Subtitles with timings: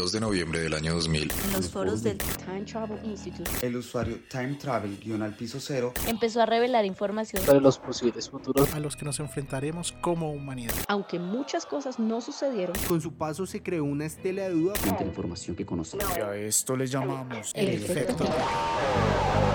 [0.00, 4.18] 2 de noviembre del año 2000, en los foros del Time Travel Institute, el usuario
[4.30, 9.04] Time Travel-al piso cero empezó a revelar información sobre los posibles futuros a los que
[9.04, 10.72] nos enfrentaremos como humanidad.
[10.88, 15.00] Aunque muchas cosas no sucedieron, con su paso se creó una estela de duda frente
[15.00, 16.06] a la información que conocemos.
[16.16, 18.24] Y a esto le llamamos el, el efecto.
[18.24, 19.49] efecto.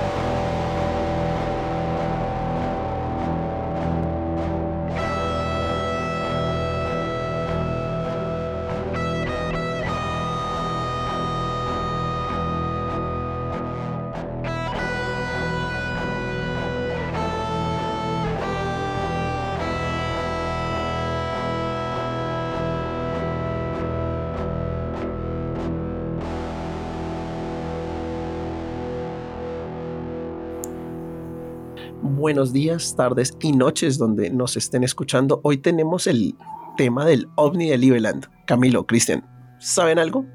[32.26, 35.42] Buenos días, tardes y noches donde nos estén escuchando.
[35.44, 36.34] Hoy tenemos el
[36.76, 38.26] tema del ovni de Liveland.
[38.48, 39.24] Camilo, Cristian,
[39.60, 40.26] ¿saben algo?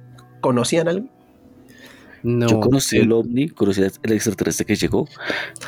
[0.40, 1.08] ¿Conocían algo?
[2.22, 2.46] No.
[2.46, 5.08] Yo conocí el ovni, conocí el extraterrestre que llegó,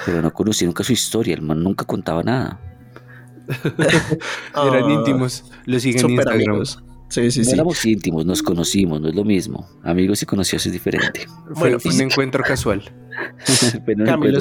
[0.06, 1.34] pero no conocí nunca su historia.
[1.34, 2.60] El man nunca contaba nada.
[4.64, 6.50] Eran íntimos, lo siguen en Instagram.
[6.50, 6.84] Amigos.
[7.12, 7.52] Sí, sí, no sí.
[7.52, 9.68] éramos íntimos, nos conocimos, no es lo mismo.
[9.82, 11.26] Amigos y conocidos es diferente.
[11.56, 12.82] Bueno, fue un encuentro casual.
[13.84, 14.38] pero Camilo,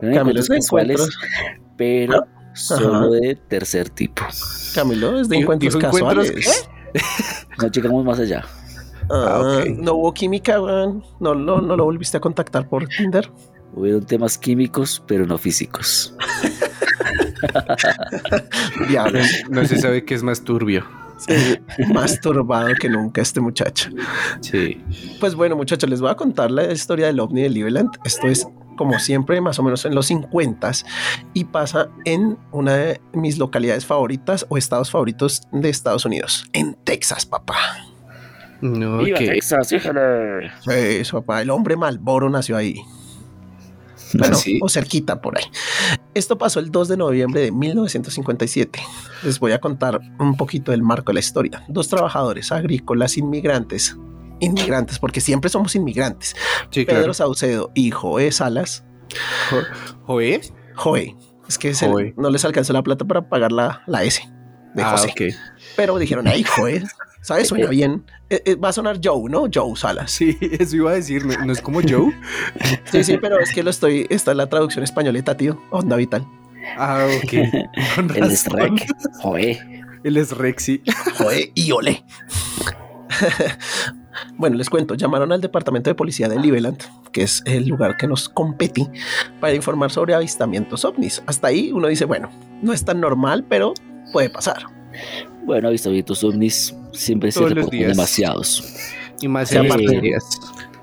[0.00, 1.08] Camilo casuales,
[1.76, 2.24] pero
[2.54, 4.22] solo de tercer tipo.
[4.76, 6.68] Camilo es de encuentros casuales.
[7.60, 8.44] No llegamos más allá.
[9.10, 13.28] Ah, ah No hubo química, no, no, no lo volviste a contactar por Tinder.
[13.74, 16.14] Hubieron temas químicos, pero no físicos.
[19.50, 20.84] no se sabe qué es más turbio.
[21.92, 23.90] más turbado que nunca este muchacho.
[24.40, 24.80] Sí.
[25.20, 27.90] Pues bueno, muchachos, les voy a contar la historia del ovni de Cleveland.
[28.04, 30.70] Esto es como siempre, más o menos en los 50
[31.34, 36.74] y pasa en una de mis localidades favoritas o estados favoritos de Estados Unidos, en
[36.84, 37.56] Texas, papá.
[38.60, 40.50] No, Viva Texas, fíjale.
[40.66, 41.42] Eso, papá.
[41.42, 42.76] El hombre Malboro nació ahí.
[44.14, 45.44] Bueno, o cerquita por ahí.
[46.14, 48.80] Esto pasó el 2 de noviembre de 1957.
[49.22, 51.64] Les voy a contar un poquito del marco de la historia.
[51.68, 53.96] Dos trabajadores agrícolas inmigrantes,
[54.40, 56.34] inmigrantes, porque siempre somos inmigrantes.
[56.72, 58.84] Pedro Saucedo y Joé Salas.
[60.04, 60.40] ¿Joé?
[60.74, 61.16] Joé.
[61.48, 61.72] Es que
[62.16, 64.22] no les alcanzó la plata para pagar la, la S
[64.74, 65.12] de ah, José.
[65.76, 66.82] Pero dijeron, ay, Joé,
[67.20, 67.48] ¿sabes?
[67.48, 68.04] Suena bien.
[68.30, 69.46] Eh, eh, va a sonar Joe, ¿no?
[69.52, 70.10] Joe Salas.
[70.10, 72.14] Sí, eso iba a decir, ¿no, es como Joe?
[72.84, 76.26] sí, sí, pero es que lo estoy, está en la traducción españoleta, tío, onda vital.
[76.76, 77.32] Ah, ok.
[78.16, 78.86] El es rec,
[79.22, 79.84] joe.
[80.04, 80.82] El es rec, sí.
[81.16, 82.04] Joe y ole.
[84.36, 88.06] bueno, les cuento, llamaron al departamento de policía de Cleveland, que es el lugar que
[88.06, 88.86] nos compete,
[89.40, 91.22] para informar sobre avistamientos ovnis.
[91.26, 92.30] Hasta ahí uno dice, bueno,
[92.62, 93.72] no es tan normal, pero
[94.12, 94.77] puede pasar.
[95.44, 98.74] Bueno, avistamientos ovnis siempre se reportan demasiados.
[99.20, 99.66] Y más en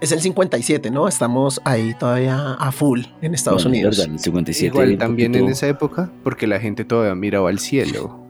[0.01, 1.07] Es el 57, ¿no?
[1.07, 3.97] Estamos ahí todavía a full en Estados Unidos.
[3.97, 4.67] Verdad, el 57.
[4.67, 8.25] Igual también en esa época, porque la gente todavía miraba al cielo.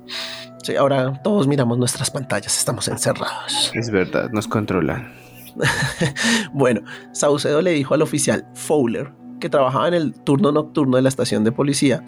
[0.63, 3.72] Sí, ahora todos miramos nuestras pantallas, estamos encerrados.
[3.73, 5.13] Es verdad, nos controlan.
[6.53, 6.81] bueno,
[7.12, 11.44] Saucedo le dijo al oficial Fowler, que trabajaba en el turno nocturno de la estación
[11.44, 12.03] de policía,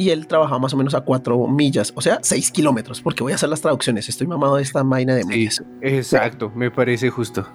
[0.00, 3.32] y él trabajaba más o menos a cuatro millas, o sea, seis kilómetros, porque voy
[3.32, 4.08] a hacer las traducciones.
[4.08, 5.62] Estoy mamado de esta vaina de millas.
[5.82, 7.46] exacto, me parece justo.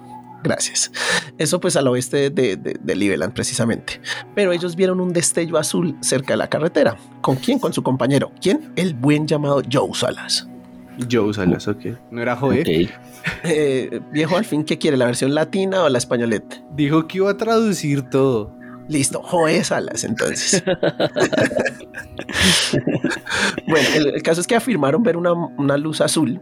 [0.44, 0.92] Gracias.
[1.38, 4.00] Eso pues al oeste de, de, Cleveland precisamente.
[4.36, 6.96] Pero ellos vieron un destello azul cerca de la carretera.
[7.20, 7.58] ¿Con quién?
[7.58, 8.30] Con su compañero.
[8.40, 8.72] ¿Quién?
[8.76, 10.48] El buen llamado Joe Salas.
[11.10, 11.84] Joe Salas, ok.
[12.12, 12.62] ¿No era Joe?
[13.42, 14.96] Eh, viejo, al fin, ¿qué quiere?
[14.96, 16.64] ¿La versión latina o la españoleta?
[16.76, 18.55] Dijo que iba a traducir todo.
[18.88, 20.62] Listo, Joe Salas entonces.
[23.66, 26.40] bueno, el, caso es que afirmaron ver una, una, luz azul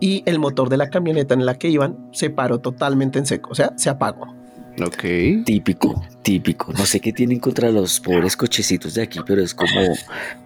[0.00, 3.50] y el motor de la camioneta en la que iban se paró totalmente en seco,
[3.50, 4.34] o sea, se apagó.
[4.80, 5.44] Ok.
[5.44, 6.72] Típico, típico.
[6.72, 9.94] No sé qué tienen contra los pobres cochecitos de aquí, pero es como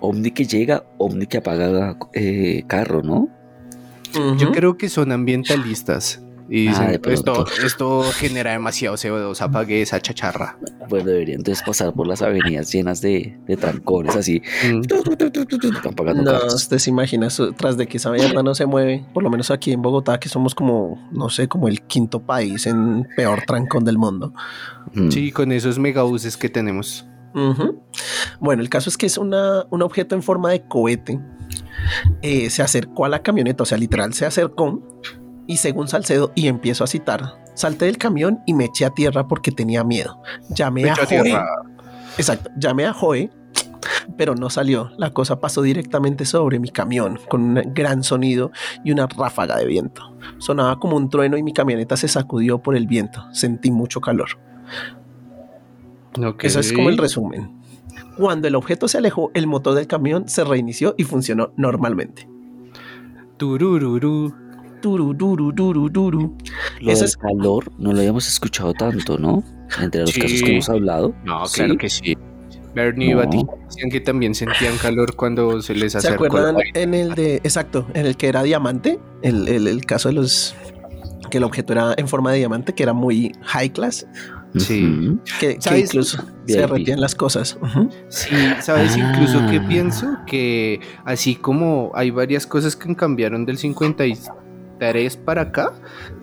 [0.00, 3.28] Omni que llega, Omni que apaga eh, carro, ¿no?
[4.38, 6.22] Yo creo que son ambientalistas.
[6.48, 10.56] Y ah, esto, esto genera demasiado CO2, apague esa chacharra.
[10.88, 14.42] Bueno, debería entonces pasar por las avenidas llenas de, de trancones así.
[14.64, 14.82] Mm.
[16.22, 19.50] No, usted se imagina, tras de que esa mierda no se mueve, por lo menos
[19.50, 23.84] aquí en Bogotá, que somos como, no sé, como el quinto país en peor trancón
[23.84, 24.32] del mundo.
[24.94, 25.10] Mm.
[25.10, 27.06] Sí, con esos megabuses que tenemos.
[28.40, 31.20] Bueno, el caso es que es una, un objeto en forma de cohete.
[32.22, 34.82] Eh, se acercó a la camioneta, o sea, literal se acercó
[35.46, 39.28] y según Salcedo, y empiezo a citar, salté del camión y me eché a tierra
[39.28, 40.20] porque tenía miedo.
[40.50, 41.34] Llamé a Joe.
[42.18, 43.30] Exacto, llamé a Joe,
[44.16, 44.90] pero no salió.
[44.96, 48.50] La cosa pasó directamente sobre mi camión con un gran sonido
[48.84, 50.16] y una ráfaga de viento.
[50.38, 53.24] Sonaba como un trueno y mi camioneta se sacudió por el viento.
[53.32, 54.28] Sentí mucho calor.
[56.40, 57.62] Eso es como el resumen.
[58.16, 62.28] Cuando el objeto se alejó, el motor del camión se reinició y funcionó normalmente.
[63.36, 64.45] Turururu.
[64.82, 66.36] Duru, duru, duru, duru.
[66.80, 69.42] Lo del calor no lo habíamos escuchado tanto, ¿no?
[69.80, 71.14] Entre los casos que hemos hablado.
[71.24, 72.16] No, claro que sí.
[72.74, 73.22] Bernie no.
[73.22, 76.24] y decían que también sentían calor cuando se les acercó.
[76.24, 79.00] ¿Se acuerdan en el de, exacto, en el que era diamante?
[79.22, 80.54] El, el, caso de los,
[81.30, 84.06] que el objeto era en forma de diamante, que era muy high class.
[84.56, 85.18] Sí.
[85.40, 87.58] Que, incluso se repetían las cosas.
[88.08, 89.66] Sí, sabes, incluso que ah.
[89.68, 94.30] pienso que así como hay varias cosas que cambiaron del 53
[94.78, 95.72] 3 para acá,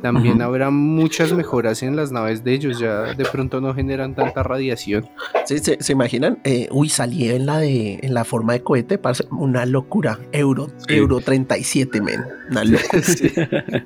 [0.02, 4.44] también habrá muchas mejoras en las naves de ellos, ya de pronto no generan tanta
[4.44, 5.10] radiación.
[5.46, 6.40] Sí, ¿se imaginan?
[6.44, 10.20] Eh, uy, salí en la de en la forma de cohete, parce, una locura.
[10.32, 10.68] Euro.
[10.88, 12.24] Euro 37, men.
[12.50, 13.04] Una locura.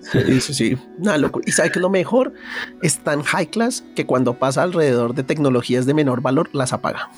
[0.00, 0.40] Sí.
[0.40, 1.44] sí, una locura.
[1.46, 2.34] Y sabe que lo mejor
[2.82, 7.08] es tan high class que cuando pasa alrededor de tecnologías de menor valor, las apaga.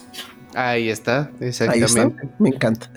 [0.55, 2.29] Ahí está, exactamente.
[2.39, 2.91] Me encanta.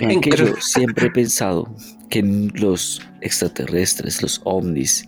[0.00, 1.68] en que yo siempre he pensado
[2.08, 2.22] que
[2.54, 5.06] los extraterrestres, los ovnis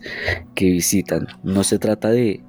[0.55, 2.41] que visitan, no se trata de,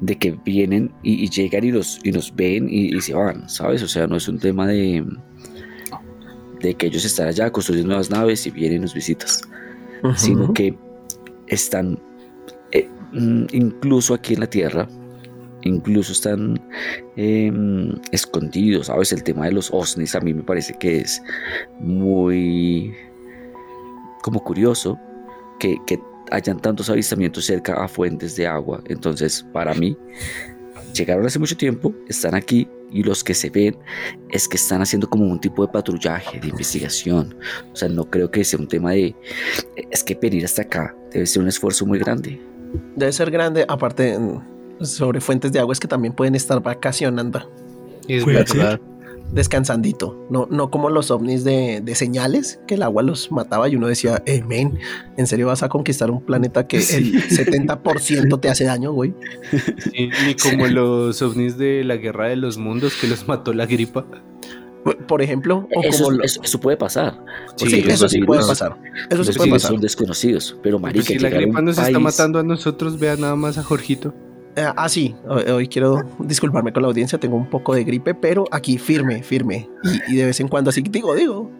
[0.00, 3.82] de que vienen y, llegan y, los, y nos ven y, se van, ¿sabes?
[3.82, 5.04] O sea, no es un tema de,
[6.60, 9.42] de que ellos están allá construyendo nuevas naves y vienen y nos visitas,
[10.16, 10.74] sino que
[11.46, 11.98] están
[12.72, 14.88] eh, mm, incluso aquí en la Tierra,
[15.62, 16.60] incluso están
[17.16, 19.12] em, escondidos, ¿sabes?
[19.12, 21.22] El tema de los ovnis a mí me parece que es
[21.78, 22.94] muy
[24.22, 24.98] como curioso
[25.58, 25.78] que,
[26.30, 28.82] hayan tantos avistamientos cerca a fuentes de agua.
[28.86, 29.94] Entonces, para mí,
[30.94, 33.76] llegaron hace mucho tiempo, están aquí y los que se ven
[34.30, 37.36] es que están haciendo como un tipo de patrullaje, de investigación.
[37.70, 39.14] O sea, no creo que sea un tema de...
[39.90, 42.40] Es que venir hasta acá debe ser un esfuerzo muy grande.
[42.96, 44.18] Debe ser grande, aparte
[44.80, 47.52] sobre fuentes de agua es que también pueden estar vacacionando.
[48.08, 48.80] Es verdad
[49.32, 53.88] descansandito, no, no como los ovnis de, señales, que el agua los mataba y uno
[53.88, 54.78] decía, eh, men,
[55.16, 59.14] ¿en serio vas a conquistar un planeta que el 70% te hace daño, güey?
[59.94, 64.06] ni como los ovnis de la guerra de los mundos que los mató la gripa.
[65.06, 67.24] Por ejemplo, eso, puede pasar.
[67.56, 68.76] Sí, eso sí puede pasar.
[69.08, 69.70] Eso sí puede pasar.
[69.70, 73.36] Son desconocidos, pero pues marica, si la gripa nos está matando a nosotros, vea nada
[73.36, 74.12] más a Jorgito.
[74.54, 78.44] Eh, ah, sí, hoy, quiero disculparme con la audiencia, tengo un poco de gripe, pero
[78.50, 79.68] aquí firme, firme.
[80.08, 81.50] Y, de vez en cuando así digo, digo,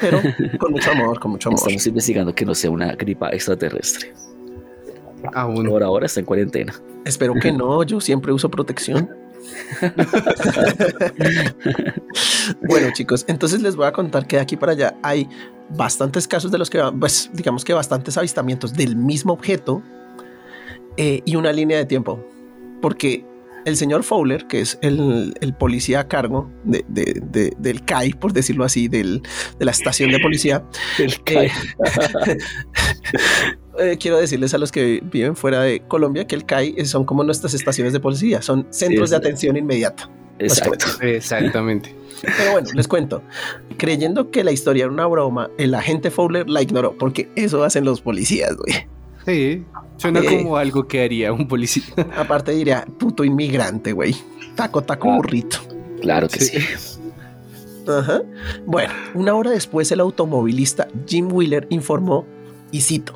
[0.00, 0.20] pero
[0.58, 1.60] con mucho amor, con mucho amor.
[1.60, 4.12] Estamos investigando que no sea una gripa extraterrestre.
[5.32, 5.66] Aún.
[5.66, 6.74] Por ahora está en cuarentena.
[7.04, 9.08] Espero que no, yo siempre uso protección.
[12.68, 15.28] bueno, chicos, entonces les voy a contar que de aquí para allá hay
[15.70, 19.82] bastantes casos de los que, pues, digamos que bastantes avistamientos del mismo objeto
[20.96, 22.22] eh, y una línea de tiempo
[22.82, 23.24] porque
[23.64, 29.22] el señor Fowler, que es el, policía a cargo del CAI, por decirlo así, de
[29.58, 30.64] la estación de policía,
[30.98, 31.08] eh,
[33.78, 37.24] eh, quiero decirles a los que viven fuera de Colombia que el CAI son como
[37.24, 40.10] nuestras estaciones de policía, son centros de atención inmediata.
[40.38, 40.86] Exacto.
[41.00, 41.94] Exactamente.
[42.22, 43.22] Pero bueno, les cuento.
[43.78, 47.84] Creyendo que la historia era una broma, el agente Fowler la ignoró, porque eso hacen
[47.84, 48.86] los policías, güey.
[49.24, 49.64] Sí,
[49.96, 51.84] suena eh, como algo que haría un policía.
[52.16, 54.16] Aparte diría, puto inmigrante, güey.
[54.54, 55.58] Taco, taco, burrito.
[56.00, 56.58] Claro que sí.
[57.88, 58.22] Ajá.
[58.66, 62.26] Bueno, una hora después el automovilista Jim Wheeler informó,
[62.70, 63.14] y cito,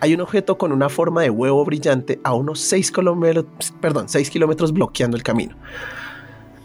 [0.00, 3.46] hay un objeto con una forma de huevo brillante a unos 6 kilómetros,
[3.80, 5.56] perdón, 6 kilómetros bloqueando el camino.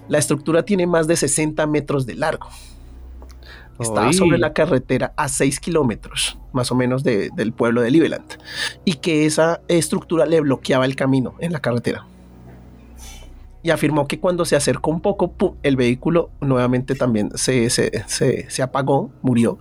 [0.07, 2.49] La estructura tiene más de 60 metros de largo.
[3.79, 8.37] Estaba sobre la carretera a 6 kilómetros, más o menos, del pueblo de Liveland.
[8.85, 12.05] Y que esa estructura le bloqueaba el camino en la carretera.
[13.63, 19.11] Y afirmó que cuando se acercó un poco, el vehículo nuevamente también se, se, apagó,
[19.21, 19.57] murió.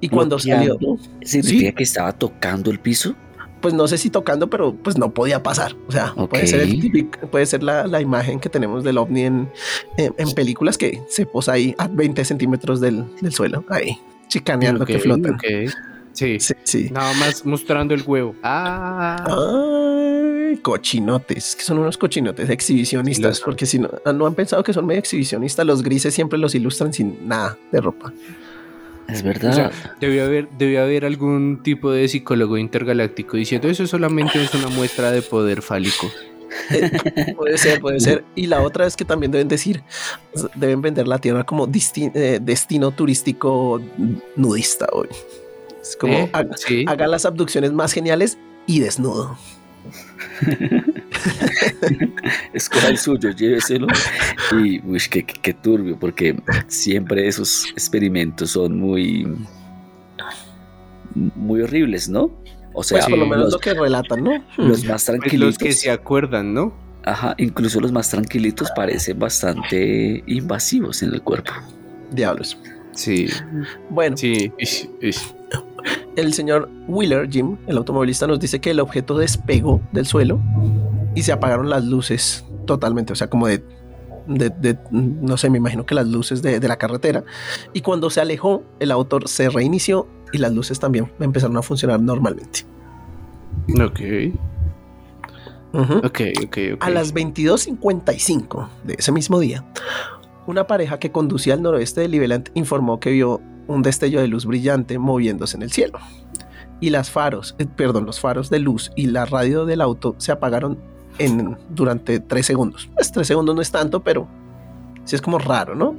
[0.00, 0.78] Y cuando salió...
[1.22, 3.14] ¿Significa que estaba tocando el piso?
[3.60, 5.76] Pues no sé si tocando, pero pues no podía pasar.
[5.86, 9.50] O sea, puede ser el típico, puede ser la, imagen que tenemos del ovni en,
[9.96, 13.98] en, películas que se posa ahí a 20 centímetros del, suelo, ahí,
[14.28, 15.38] chicaneando que flotan.
[16.12, 16.38] Sí.
[16.64, 16.90] sí.
[16.90, 18.34] Nada más mostrando el huevo.
[18.42, 19.24] Ah.
[20.48, 24.86] Ay, cochinotes, que son unos cochinotes exhibicionistas, porque si no, no han pensado que son
[24.86, 28.12] medio exhibicionistas, los grises siempre los ilustran sin nada de ropa.
[29.08, 29.72] Es verdad.
[30.00, 30.48] debió, haber,
[30.78, 36.10] haber algún tipo de psicólogo intergaláctico diciendo eso solamente es una muestra de poder fálico.
[36.70, 36.90] Eh,
[37.36, 38.24] puede ser, puede ser.
[38.34, 39.82] Y la otra es que también deben decir,
[40.54, 43.80] deben vender la Tierra como eh, destino turístico
[44.36, 45.08] nudista hoy.
[45.80, 46.84] Es como Eh, haga, sí.
[46.86, 49.38] haga las abducciones más geniales y desnudo.
[52.52, 53.86] Escoja el suyo, lléveselo.
[54.52, 59.26] Y, uy, qué, qué- qué turbio, porque siempre esos experimentos son muy.
[61.14, 62.30] muy horribles, ¿no?
[62.74, 64.44] O sea, Pues por lo menos los, lo que relatan, ¿no?
[64.56, 65.40] los más Pues tranquilitos.
[65.54, 66.72] los que se acuerdan, ¿no?
[67.04, 71.52] Ajá, incluso los más tranquilitos parecen bastante invasivos en el cuerpo.
[72.12, 72.56] Diablos.
[72.92, 73.28] Sí,
[73.90, 74.52] Bueno, sí.
[74.58, 75.34] ish, ish.
[76.16, 80.40] El señor Wheeler, Jim, el automovilista, nos dice que el objeto despegó del suelo
[81.14, 83.62] y se apagaron las luces totalmente, o sea, como de,
[84.26, 87.24] de- de- no sé, me imagino que las luces de, de la carretera.
[87.72, 92.00] Y cuando se alejó, el auto se reinició y las luces también empezaron a funcionar
[92.00, 92.60] normalmente.
[93.82, 94.00] Ok,
[95.72, 95.98] Ujú.
[95.98, 96.84] ok, ok, ok.
[96.84, 99.64] A las 22.55 de ese mismo día,
[100.46, 104.44] una pareja que conducía al noroeste de Cleveland informó que vio un destello de luz
[104.46, 105.98] brillante moviéndose en el cielo.
[106.80, 110.32] Y las faros, eh, perdón, los faros de luz y la radio del auto se
[110.32, 110.78] apagaron
[111.18, 112.88] en, durante tres segundos.
[112.94, 114.28] Pues tres segundos no es tanto, pero
[115.04, 115.96] sí es como raro, ¿no?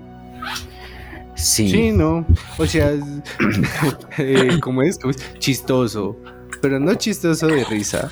[1.35, 2.25] Sí, Sí, no.
[2.57, 2.91] O sea,
[4.17, 4.97] eh, ¿cómo es?
[4.99, 5.17] ¿Cómo es?
[5.39, 6.17] Chistoso.
[6.61, 8.09] Pero no chistoso de risa.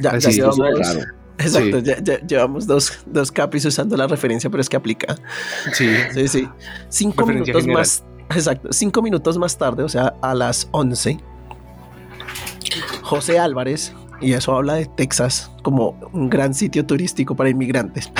[0.00, 1.00] Ya, ya Así, llevamos, eso es raro.
[1.38, 1.84] exacto, Sí.
[1.84, 5.16] ya- ya llevamos dos, dos capis usando la referencia, pero es que aplica.
[5.74, 5.88] Sí.
[6.14, 6.48] Sí, sí.
[6.88, 7.80] Cinco Referencia minutos general.
[7.80, 8.04] más.
[8.34, 8.72] Exacto.
[8.72, 11.18] Cinco minutos más tarde, o sea, a las 11,
[13.02, 18.10] José Álvarez, y eso habla de Texas como un gran sitio turístico para inmigrantes.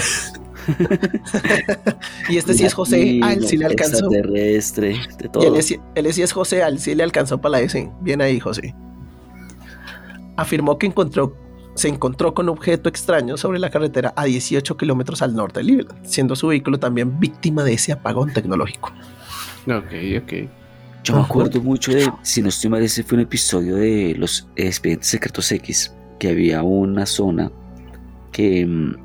[2.28, 4.08] y este sí es José, a él sí le alcanzó.
[4.08, 5.42] De todo.
[5.44, 7.90] él, es, él sí es José, a él sí le alcanzó para la S.
[8.00, 8.74] Bien ahí, José.
[10.36, 11.36] Afirmó que encontró,
[11.74, 15.66] se encontró con un objeto extraño sobre la carretera a 18 kilómetros al norte de
[15.66, 18.92] Cleveland, siendo su vehículo también víctima de ese apagón tecnológico.
[19.66, 19.92] Ok,
[20.22, 20.32] ok.
[21.04, 24.48] Yo me acuerdo mucho de, si no estoy mal, ese fue un episodio de los
[24.56, 27.50] expedientes secretos X, que había una zona
[28.32, 28.96] que mm,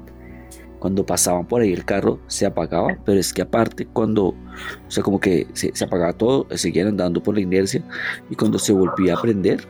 [0.79, 5.03] cuando pasaban por ahí el carro se apagaba, pero es que aparte cuando, o sea,
[5.03, 7.83] como que se, se apagaba todo, seguían andando por la inercia
[8.29, 9.67] y cuando se volvía a prender,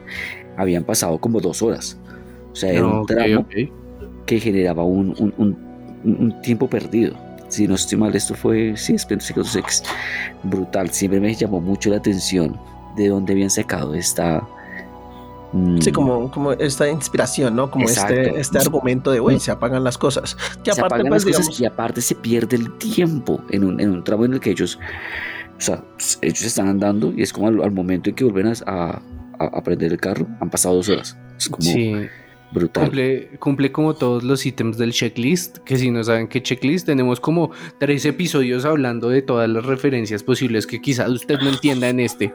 [0.58, 2.00] habían pasado como dos horas.
[2.52, 3.48] O sea, era un tramo
[4.26, 5.58] que generaba un, un- un-
[6.04, 7.18] un- un tiempo perdido.
[7.48, 9.84] Si no estoy mal, esto fue, sí, X.
[10.44, 10.90] Brutal.
[10.92, 12.60] Siempre me llamó mucho la atención
[12.96, 14.46] de dónde habían sacado esta.
[15.54, 17.72] mm, Sí, como, como esta inspiración, ¿no?
[17.72, 18.14] Como Exacto.
[18.14, 20.36] este, este argumento de, güey, se apagan las cosas.
[20.64, 23.64] Que se aparte, apagan pues, las cosas digamos, y aparte se pierde el tiempo en
[23.64, 24.78] un, en un tramo en el que ellos,
[25.58, 25.84] o sea,
[26.22, 29.02] ellos están andando y es como al, al momento en que vuelven a,
[29.40, 31.18] a, a prender el carro, han pasado dos horas.
[31.38, 31.94] Es como Sí.
[32.52, 32.84] Brutal.
[32.86, 37.20] Cumple, cumple como todos los ítems del checklist, que si no saben qué checklist, tenemos
[37.20, 42.00] como tres episodios hablando de todas las referencias posibles que quizás usted no entienda en
[42.00, 42.34] este.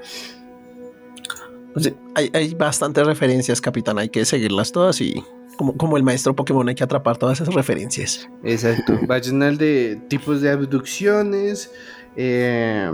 [1.77, 3.99] sí, hay, hay bastantes referencias, capitán.
[3.99, 5.23] Hay que seguirlas todas y,
[5.57, 8.29] como, como el maestro Pokémon, hay que atrapar todas esas referencias.
[8.45, 8.99] Exacto.
[9.07, 11.71] Vayan al de tipos de abducciones.
[12.17, 12.91] eh,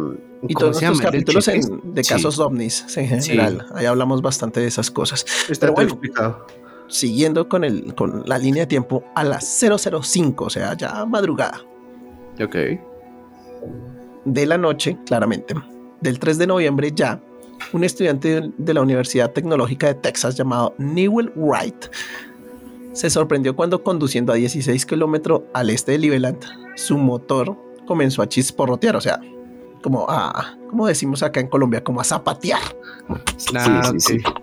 [0.47, 0.83] Y ¿cómo todos?
[0.83, 3.67] El capítulos en- de Sí, casos ovnis en general.
[3.75, 5.25] Ahí hablamos bastante de esas cosas.
[5.49, 5.91] Está Pero bueno.
[5.91, 6.47] explicado.
[6.89, 11.61] Siguiendo con, el, con la línea de tiempo a las 005, o sea, ya madrugada
[12.43, 12.57] Ok.
[14.25, 15.55] de la noche, claramente,
[16.01, 17.21] del 3 de noviembre ya,
[17.73, 21.87] un estudiante de la Universidad Tecnológica de Texas llamado Newell Wright
[22.93, 26.39] se sorprendió cuando conduciendo a 16 kilómetros al este de Cleveland,
[26.75, 29.21] su motor comenzó a chisporrotear, o sea,
[29.83, 32.59] como a, como decimos acá en Colombia, como a zapatear.
[33.55, 34.19] Ah, sí, sí.
[34.19, 34.39] ok.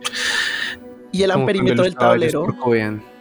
[1.15, 2.45] Y el Como amperímetro del tablero.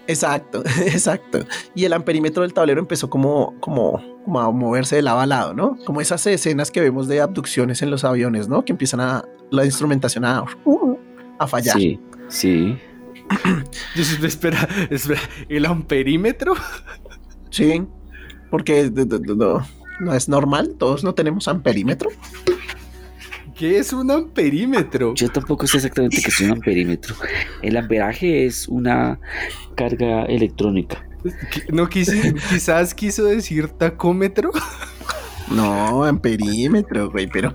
[0.08, 1.46] Exacto, exacto.
[1.76, 5.54] Y el amperímetro del tablero empezó como, como, como a moverse de lado a lado,
[5.54, 5.78] ¿no?
[5.84, 8.64] Como esas escenas que vemos de abducciones en los aviones, ¿no?
[8.64, 10.44] Que empiezan a la instrumentación a,
[11.38, 11.76] a fallar.
[11.76, 12.76] Sí, sí.
[14.24, 15.20] Espera, espera.
[15.48, 16.54] ¿El amperímetro?
[17.50, 17.86] Sí,
[18.50, 19.64] porque no,
[20.00, 22.10] no es normal, todos no tenemos amperímetro.
[23.54, 25.14] ¿Qué es un amperímetro?
[25.14, 27.14] Yo tampoco sé exactamente qué es un amperímetro.
[27.62, 29.20] El amperaje es una
[29.76, 31.06] carga electrónica.
[31.72, 34.50] No quise, quizás quiso decir tacómetro.
[35.46, 37.54] No, amperímetro, güey, pero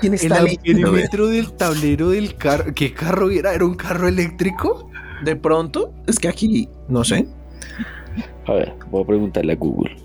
[0.00, 1.04] ¿quién El está leyendo, güey?
[1.04, 2.74] amperímetro del tablero del carro.
[2.74, 3.54] ¿Qué carro era?
[3.54, 4.90] ¿Era un carro eléctrico?
[5.24, 7.26] De pronto, es que aquí, no sé,
[8.46, 9.96] A ver, voy a preguntarle a Google.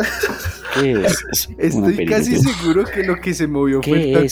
[1.58, 4.30] Estoy casi seguro que lo que se movió fue ¿Qué el.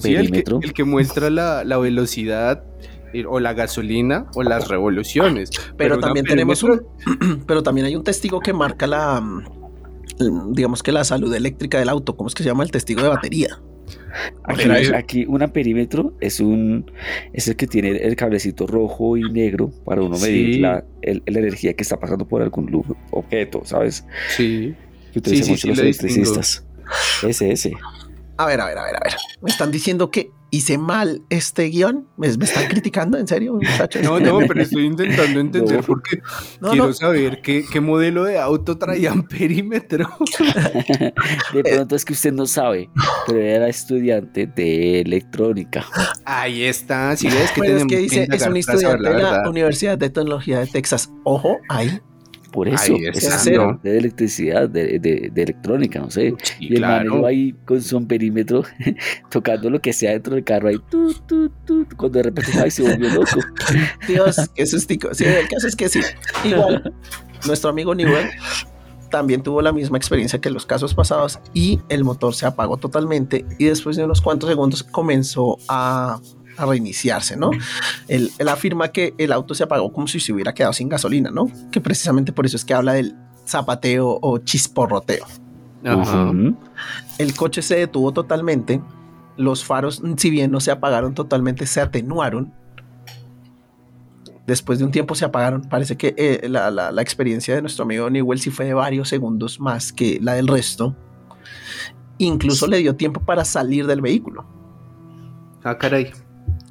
[0.00, 2.64] Sí, el, que, el muestra la, la velocidad
[3.12, 5.50] eh, o la gasolina o las revoluciones.
[5.76, 6.82] pero también tenemos un,
[7.46, 11.88] pero también hay un testigo que marca la, mm, digamos que la salud eléctrica del
[11.88, 13.58] auto, ¿cómo es que se llama el testigo de batería?
[14.44, 16.90] Aquí, aquí un amperímetro es un
[17.32, 21.82] es el que tiene el cablecito rojo y negro para uno medir la, energía que
[21.82, 24.04] está pasando por algún objeto, ¿sabes?
[24.30, 24.74] Sí.
[25.16, 26.62] Que utilizan mucho los electricistas.
[27.22, 27.72] Ese, ese.
[28.36, 29.14] A ver, a ver, a ver, a ver.
[29.40, 32.06] Me están diciendo que hice mal este guion.
[32.18, 34.02] ¿Me, están criticando en serio, muchachos?
[34.02, 36.20] No, no, pero estoy intentando entender porque
[36.60, 40.06] quiero saber qué, qué, modelo de auto traían perímetro.
[41.54, 42.90] de pronto es que usted no sabe,
[43.26, 45.86] pero era estudiante de electrónica.
[46.26, 49.96] Ahí está, si ves que, pues es que dice, es un estudiante de la Universidad
[49.96, 51.10] de Tecnología de Texas.
[51.24, 52.02] Ojo, ahí
[52.56, 56.34] por eso, es de electricidad, de, de, electrónica, no sé.
[56.58, 57.26] y el claro.
[57.26, 58.64] ahí con su perímetro
[59.30, 60.78] tocando lo que sea dentro del carro ahí,
[61.98, 63.40] cuando de repente ay, se volvió loco.
[64.08, 65.12] Dios, qué sustico.
[65.12, 66.00] Sí, el caso es que sí.
[66.44, 66.94] Igual,
[67.46, 68.30] nuestro amigo Newell
[69.10, 73.44] también tuvo la misma experiencia que los casos pasados y el motor se apagó totalmente
[73.58, 76.22] y después de unos cuantos segundos comenzó a
[76.56, 77.50] a reiniciarse, ¿no?
[78.08, 81.50] Él, afirma que el auto se apagó como si se hubiera quedado sin gasolina, ¿no?
[81.70, 83.14] Que precisamente por eso es que habla del
[83.46, 85.26] zapateo o chisporroteo.
[87.18, 88.82] El coche se detuvo totalmente,
[89.36, 92.52] los faros, si bien no se apagaron totalmente, se atenuaron.
[94.46, 95.62] Después de un tiempo se apagaron.
[95.62, 99.58] Parece que eh, la, la, experiencia de nuestro amigo Newell sí fue de varios segundos
[99.58, 100.96] más que la del resto.
[102.18, 104.46] Incluso le dio tiempo para salir del vehículo.
[105.64, 106.12] Ah, caray.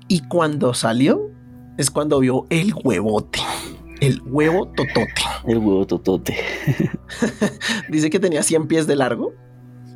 [0.07, 1.31] Y cuando salió,
[1.77, 3.39] es cuando vio el huevote.
[4.01, 5.21] El huevo totote.
[5.47, 6.37] El huevo totote.
[7.89, 9.33] Dice que tenía 100 pies de largo.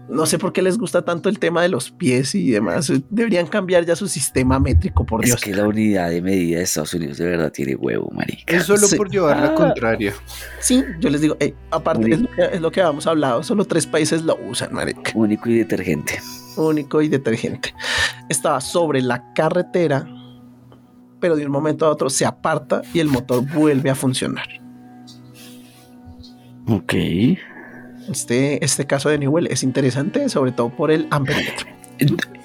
[0.10, 2.92] No sé por qué les gusta tanto el tema de los pies y demás.
[3.12, 5.38] Deberían cambiar ya su sistema métrico, por Dios.
[5.38, 8.58] Es que la unidad de medida de Estados Unidos de verdad tiene huevo, marica.
[8.58, 9.56] Es solo por llevar la ah.
[9.56, 10.16] contraria.
[10.60, 11.38] Sí, yo les digo,
[11.70, 15.12] aparte es lo, que, es lo, que, habíamos hablado, solo tres países lo usan, marica.
[15.14, 16.20] Único y detergente
[16.58, 17.74] único y detergente.
[18.30, 20.08] Estaba sobre la carretera,
[21.20, 24.48] pero de un momento a otro se aparta y el motor vuelve a funcionar.
[26.68, 26.94] Ok.
[28.10, 31.68] Este, este caso de Newell es interesante, sobre todo por el amperímetro.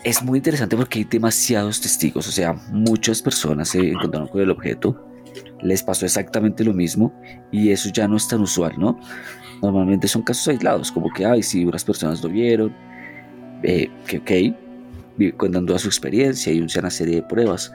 [0.03, 4.51] Es muy interesante porque hay demasiados testigos, o sea, muchas personas se encontraron con el
[4.51, 5.09] objeto,
[5.63, 7.15] les pasó exactamente lo mismo
[7.53, 8.99] y eso ya no es tan usual, ¿no?
[9.63, 12.75] Normalmente son casos aislados, como que, ay, si unas personas lo vieron,
[13.63, 17.73] eh, que ok, cuentan toda su experiencia y una serie de pruebas,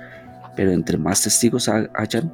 [0.55, 2.33] pero entre más testigos hayan,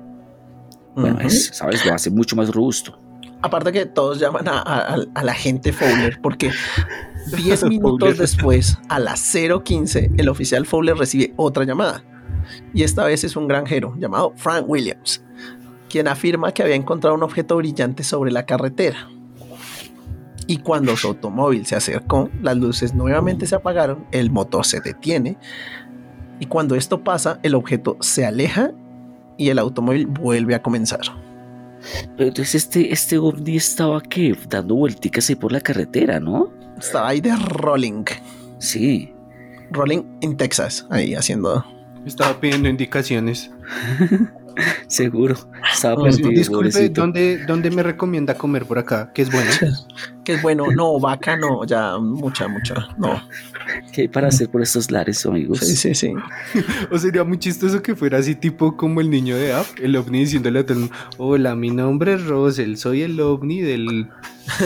[0.96, 1.86] bueno, ¿sabes?
[1.86, 3.00] Lo hace mucho más robusto.
[3.42, 6.52] Aparte que todos llaman a, la gente Fowler porque
[7.38, 12.04] 10 minutos después, a las 0.15, el oficial Fowler recibe otra llamada.
[12.74, 15.24] Y esta vez es un granjero llamado Frank Williams,
[15.90, 19.10] quien afirma que había encontrado un objeto brillante sobre la carretera
[20.48, 25.38] y cuando su automóvil se acercó, las luces nuevamente se apagaron, el motor se detiene
[26.40, 28.72] y cuando esto pasa, el objeto se aleja
[29.38, 31.02] y el automóvil vuelve a comenzar.
[32.18, 36.52] Pero entonces este, este ovni estaba que dando vuelticas ahí por la carretera, ¿no?
[36.78, 38.06] Estaba ahí de rolling.
[38.60, 39.14] Sí.
[39.72, 41.66] Rolling en Texas, ahí haciendo.
[42.06, 43.52] Estaba pidiendo indicaciones.
[44.88, 45.36] Seguro.
[46.30, 49.12] disculpe, ¿dónde, me recomienda comer por acá?
[49.14, 49.52] Que es bueno.
[50.26, 50.66] que es bueno.
[50.72, 52.76] No, vaca no, ya mucha, mucha.
[52.98, 53.22] No.
[53.92, 55.60] ¿Qué hay para hacer por estos lares, amigos?
[55.60, 56.14] Sí, sí, sí.
[56.92, 60.20] o sería muy chistoso que fuera así, tipo como el niño de App, el ovni
[60.20, 64.10] diciéndole a todo Hola, mi nombre es Rosel, soy el ovni del.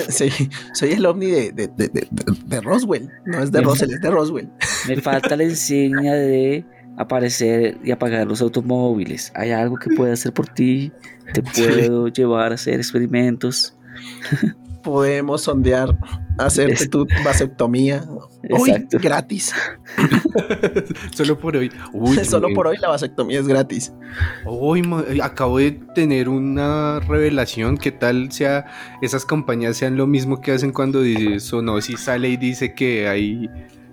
[0.09, 0.29] sí,
[0.73, 3.09] soy el ovni de, de, Roswell.
[3.25, 4.49] No es de Roswell, es de Roswell.
[4.87, 6.65] Me falta la enseña de
[6.99, 9.31] aparecer y apagar los automóviles.
[9.33, 10.91] ¿Hay algo que pueda hacer por ti?
[11.33, 13.73] ¿Te puedo llevar a hacer experimentos?
[14.83, 15.97] Podemos sondear,
[16.37, 18.03] hacerte tu vasectomía.
[18.49, 19.53] Uy, gratis.
[21.13, 21.71] Solo por hoy.
[22.25, 23.93] Solo por hoy la vasectomía es gratis.
[24.45, 24.83] Uy,
[25.23, 27.77] acabo de tener una revelación.
[27.77, 28.65] ¿Qué tal sea
[29.01, 33.49] esas compañías sean lo mismo que hacen cuando dice si sale y dice que hay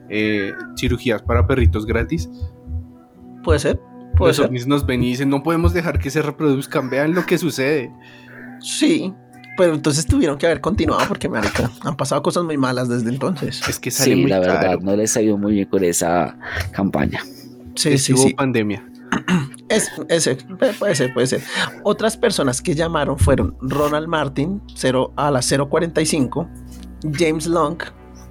[0.09, 2.29] eh, cirugías para perritos gratis?
[3.47, 3.81] Puede ser.
[4.17, 7.25] Puede Los ovnis nos ven y dicen, no podemos dejar que se reproduzcan, vean lo
[7.27, 7.93] que sucede.
[8.59, 9.15] Sí,
[9.57, 13.63] pero entonces tuvieron que haber continuado porque, marica, han pasado cosas muy malas desde entonces.
[13.69, 16.37] Es que sale sí, la verdad, no les ha ido muy bien con esa
[16.73, 17.21] campaña.
[17.77, 18.35] Sí, sí, sí.
[18.35, 18.85] pandemia.
[19.69, 20.37] Es, ese,
[20.79, 21.43] puede ser, puede ser.
[21.83, 26.49] Otras personas que llamaron fueron Ronald Martin 0, a las 0.45,
[27.19, 27.77] James Long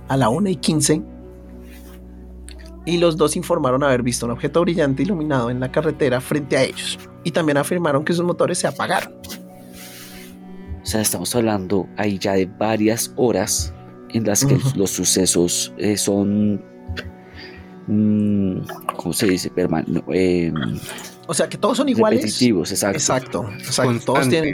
[0.08, 1.04] a la 1 y 15
[2.86, 6.63] y los dos informaron haber visto un objeto brillante iluminado en la carretera frente a
[6.63, 9.13] ellos y también afirmaron que sus motores se apagaron.
[10.82, 13.74] O sea, estamos hablando ahí ya de varias horas
[14.10, 16.63] en las que los sucesos eh, son
[17.88, 18.60] mm,
[18.95, 19.50] ¿cómo se dice?
[19.50, 20.54] Perman eh,
[21.28, 22.21] o sea, que todos son iguales.
[22.21, 22.98] Repetitivos, exacto.
[22.98, 24.00] Exacto, exacto.
[24.06, 24.54] Todos tienen...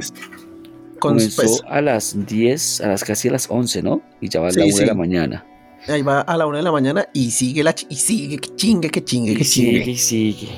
[0.99, 4.03] Comenzó pues, a las 10, a las casi a las 11, ¿no?
[4.21, 5.45] Y ya va a la 1 de la mañana.
[5.87, 8.89] Ahí va a la 1 de la mañana y sigue la y sigue, que chingue,
[8.89, 9.83] que chingue, que chingue.
[9.83, 10.49] Sigue, sigue.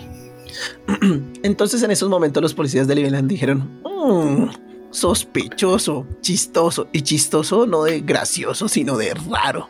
[1.43, 4.49] Entonces en esos momentos los policías de Cleveland dijeron, mmm,
[4.91, 9.69] sospechoso, chistoso, y chistoso no de gracioso, sino de raro.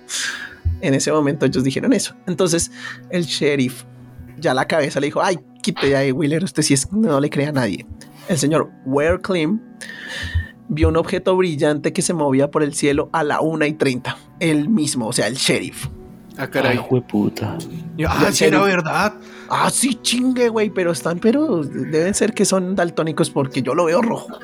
[0.81, 2.15] En ese momento ellos dijeron eso.
[2.27, 2.71] Entonces
[3.09, 3.83] el sheriff
[4.37, 7.49] ya la cabeza le dijo, ay, quite ya, Wheeler, usted sí es, no le crea
[7.49, 7.85] a nadie.
[8.27, 9.59] El señor Ware Klim
[10.69, 14.17] vio un objeto brillante que se movía por el cielo a la 1 y 30.
[14.43, 15.87] El mismo, o sea, el sheriff.
[16.37, 16.77] Ah, caray.
[16.77, 17.57] Ay, puta.
[18.07, 19.13] Ah, sí, era verdad.
[19.49, 23.85] Ah, sí, chingue, güey, pero están, pero deben ser que son daltónicos porque yo lo
[23.85, 24.37] veo rojo.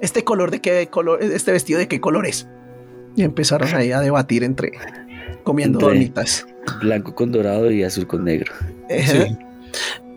[0.00, 2.48] Este color de qué color, este vestido de qué color es.
[3.14, 4.72] Y empezaron ahí a debatir entre
[5.44, 6.44] comiendo donitas.
[6.80, 8.52] Blanco con dorado y azul con negro.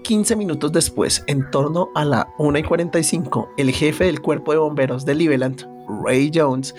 [0.03, 4.57] 15 minutos después, en torno a la 1 y 45, el jefe del cuerpo de
[4.57, 5.67] bomberos de Cleveland,
[6.03, 6.73] Ray Jones,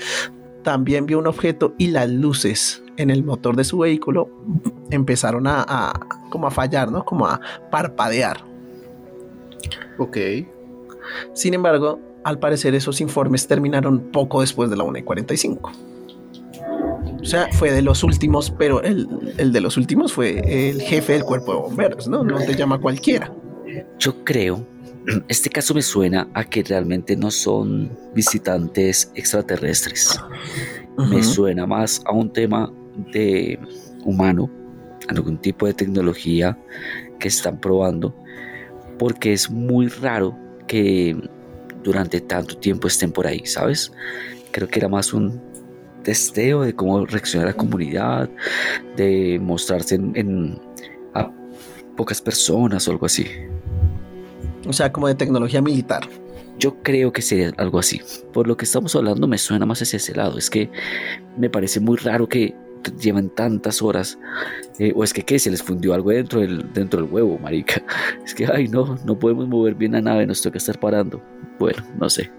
[0.68, 4.28] también vio un objeto y las luces en el motor de su vehículo
[4.90, 5.94] empezaron a,
[6.28, 7.06] como a fallar, ¿no?
[7.06, 8.44] Como a parpadear.
[9.96, 10.18] Ok.
[11.32, 15.72] Sin embargo, al parecer esos informes terminaron poco después de la 1 y 45.
[17.18, 21.24] O sea, fue de los últimos, pero el, de los últimos fue el jefe del
[21.24, 22.22] cuerpo de bomberos, ¿no?
[22.22, 23.32] No te llama cualquiera.
[23.98, 24.66] Yo creo,
[25.28, 30.18] este caso me suena a que realmente no son visitantes extraterrestres.
[31.10, 32.72] Me suena más a un tema
[33.12, 33.58] de
[34.04, 34.50] humano,
[35.06, 36.58] algún tipo de tecnología
[37.20, 38.16] que están probando,
[38.98, 41.16] porque es muy raro que
[41.84, 43.92] durante tanto tiempo estén por ahí, ¿sabes?
[44.50, 45.40] Creo que era más un
[46.02, 48.28] testeo de cómo reacciona la comunidad,
[48.96, 50.60] de mostrarse en,
[51.14, 51.30] a
[51.96, 53.26] pocas personas o algo así.
[54.68, 56.08] O sea, como de tecnología militar.
[56.58, 58.00] Yo creo que sería algo así.
[58.32, 60.38] Por lo que estamos hablando me suena más hacia ese lado.
[60.38, 60.70] Es que
[61.36, 62.54] me parece muy raro que
[63.00, 64.18] llevan tantas horas.
[64.78, 65.38] Eh, o es que ¿qué?
[65.38, 67.82] se les fundió algo dentro del, dentro del huevo, marica.
[68.24, 71.22] Es que, ay, no, no podemos mover bien la nave, nos toca estar parando.
[71.58, 72.30] Bueno, no sé.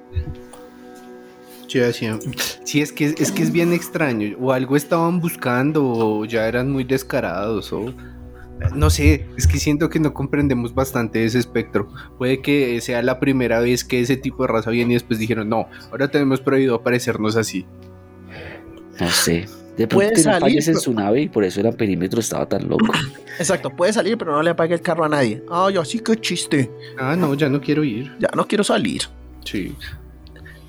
[2.64, 4.36] Sí, es que, es que es bien extraño.
[4.40, 7.94] O algo estaban buscando, o ya eran muy descarados, o
[8.76, 11.90] no sé, es que siento que no comprendemos bastante ese espectro.
[12.18, 15.50] Puede que sea la primera vez que ese tipo de raza viene y después dijeron,
[15.50, 17.66] no, ahora tenemos prohibido aparecernos así.
[19.00, 19.46] No sé.
[19.78, 22.88] De pronto tiene fallas en su nave y por eso el perímetro estaba tan loco.
[23.40, 25.42] Exacto, puede salir, pero no le apague el carro a nadie.
[25.50, 26.70] Ay, así que chiste.
[26.98, 28.12] Ah, no, ya no quiero ir.
[28.20, 29.04] Ya no quiero salir.
[29.46, 29.74] Sí.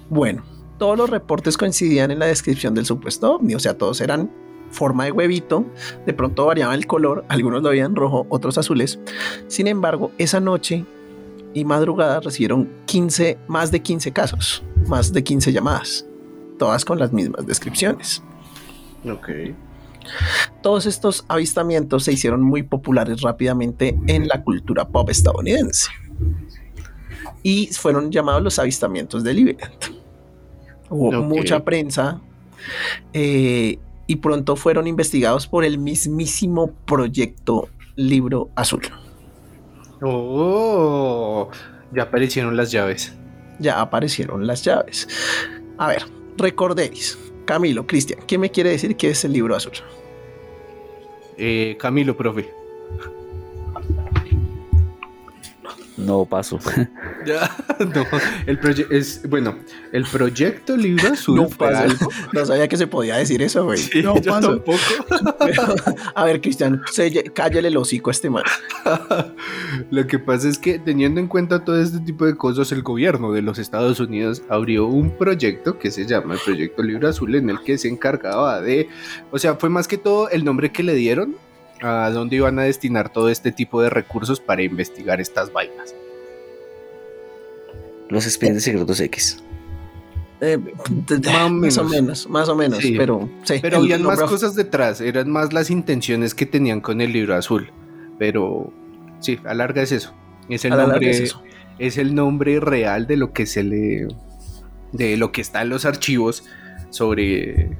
[0.09, 0.45] Bueno,
[0.79, 4.31] todos los reportes coincidían en la descripción del supuesto ovni, o sea, todos eran
[4.71, 5.65] forma de huevito,
[6.07, 8.99] de pronto variaba el color, algunos lo veían rojo, otros azules.
[9.49, 10.85] Sin embargo, esa noche
[11.55, 16.07] y madrugada recibieron 15, más de 15 casos, más de 15 llamadas,
[16.59, 18.23] todas con las mismas descripciones.
[19.09, 19.29] Ok.
[20.63, 25.91] Todos estos avistamientos se hicieron muy populares rápidamente en la cultura pop estadounidense
[27.43, 29.99] y fueron llamados los avistamientos de Liberty.
[30.89, 32.21] Hubo mucha prensa
[33.13, 33.79] eh,
[34.11, 38.83] y pronto fueron investigados por el mismísimo proyecto Libro Azul.
[40.03, 41.49] Oh,
[41.95, 43.15] ya aparecieron las llaves.
[43.61, 45.07] Ya aparecieron las llaves.
[45.79, 46.03] A ver,
[46.37, 49.75] recordéis, Camilo, Cristian, ¿qué me quiere decir que es el Libro Azul?
[51.37, 52.53] Eh, Camilo, profe.
[56.07, 56.59] No paso.
[57.95, 58.07] no,
[58.47, 59.59] el proyecto es, bueno,
[59.93, 61.49] el proyecto Libro Azul no,
[62.33, 63.81] no sabía que se podía decir eso, güey.
[64.03, 64.65] no paso.
[66.15, 66.83] a ver, Cristian,
[67.35, 68.45] cállale el hocico a este man.
[69.91, 73.33] Lo que pasa es que teniendo en cuenta todo este tipo de cosas, el gobierno
[73.33, 77.51] de los Estados Unidos abrió un proyecto que se llama el Proyecto Libro Azul, en
[77.51, 78.89] el que se encargaba de,
[79.31, 81.37] o sea, fue más que todo el nombre que le dieron
[81.83, 85.95] a dónde iban a destinar todo este tipo de recursos para investigar estas vainas.
[88.09, 89.43] Los expedientes secretos X.
[90.41, 90.59] Eh,
[91.51, 95.53] más, o menos, más o menos, pero sí, Pero había más cosas detrás, eran más
[95.53, 97.71] las intenciones que tenían con el libro azul.
[98.19, 98.73] Pero
[99.21, 100.15] sí, a larga es eso.
[100.49, 101.37] Es el nombre, es,
[101.79, 104.09] es el nombre real de lo que se le.
[104.93, 106.45] de lo que está en los archivos
[106.89, 107.77] sobre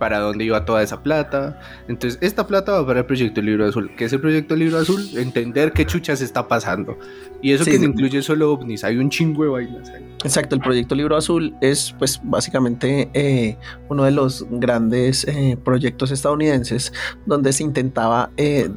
[0.00, 1.60] para dónde iba toda esa plata.
[1.86, 3.90] Entonces, esta plata va para el proyecto Libro Azul.
[3.98, 5.06] ¿Qué es el proyecto Libro Azul?
[5.14, 6.98] Entender qué chuchas está pasando.
[7.42, 9.92] Y eso que no incluye solo ovnis, hay un chingo de vainas
[10.24, 13.58] Exacto, el proyecto Libro Azul es pues básicamente eh,
[13.90, 16.92] uno de los grandes eh, proyectos estadounidenses
[17.26, 18.30] donde se intentaba...
[18.38, 18.70] Eh,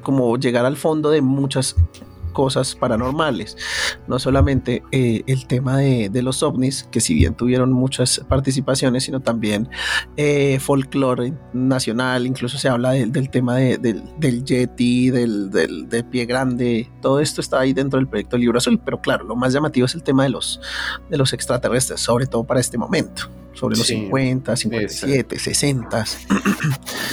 [0.00, 1.76] como llegar al fondo de muchas
[2.36, 3.56] cosas paranormales.
[4.06, 9.20] No solamente eh, el tema de, los ovnis, que si bien tuvieron muchas participaciones, sino
[9.20, 9.70] también
[10.18, 17.20] eh, folclore nacional, incluso se habla del tema del, Yeti, del, de Pie Grande, todo
[17.20, 20.02] esto está ahí dentro del proyecto Libro Azul, pero claro, lo más llamativo es el
[20.02, 20.60] tema de los,
[21.08, 26.04] de los extraterrestres, sobre todo para este momento sobre los 50, 57, 60.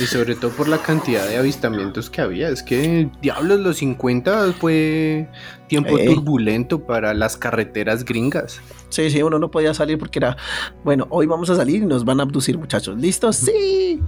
[0.01, 2.49] Y sobre todo por la cantidad de avistamientos que había.
[2.49, 5.29] Es que, diablos, los 50 fue
[5.67, 8.59] tiempo turbulento para las carreteras gringas.
[8.89, 10.35] Sí, sí, uno no podía salir porque era,
[10.83, 12.99] bueno, hoy vamos a salir y nos van a abducir, muchachos.
[12.99, 13.37] ¿Listos?
[13.37, 14.01] Sí.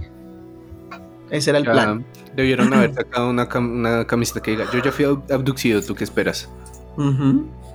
[1.30, 2.06] Ese era el plan.
[2.36, 3.48] Debieron haber sacado una,
[4.06, 6.50] camiseta que diga, yo ya fui abducido, ¿tú qué esperas?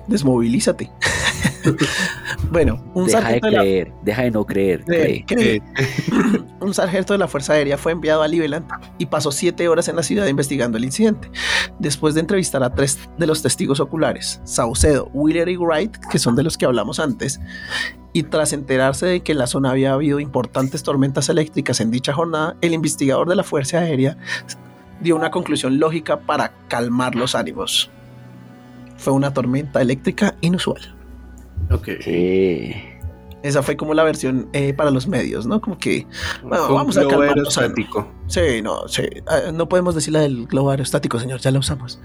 [0.06, 0.90] Desmovilízate.
[2.50, 4.84] bueno, un deja sargento de creer, deja de no creer.
[6.60, 8.66] un sargento de la Fuerza Aérea fue enviado a Cleveland
[8.98, 11.30] y pasó siete horas en la ciudad investigando el incidente.
[11.78, 16.36] Después de entrevistar a tres de los testigos oculares, Saucedo, Wheeler y Wright, que son
[16.36, 17.40] de los que hablamos antes,
[18.12, 22.12] y tras enterarse de que en la zona había habido importantes tormentas eléctricas en dicha
[22.12, 24.16] jornada, el investigador de la Fuerza Aérea
[25.00, 27.90] dio una conclusión lógica para calmar los ánimos.
[28.96, 31.01] Fue una tormenta eléctrica inusual.
[31.70, 31.88] Ok.
[33.42, 35.60] Esa fue como la versión eh, para los medios, ¿no?
[35.60, 36.06] Como que
[36.44, 38.08] vamos a calmar aerostático.
[38.28, 39.02] Sí, no, sí.
[39.26, 42.00] Ah, no podemos decir la del globo aerostático, señor, ya la usamos.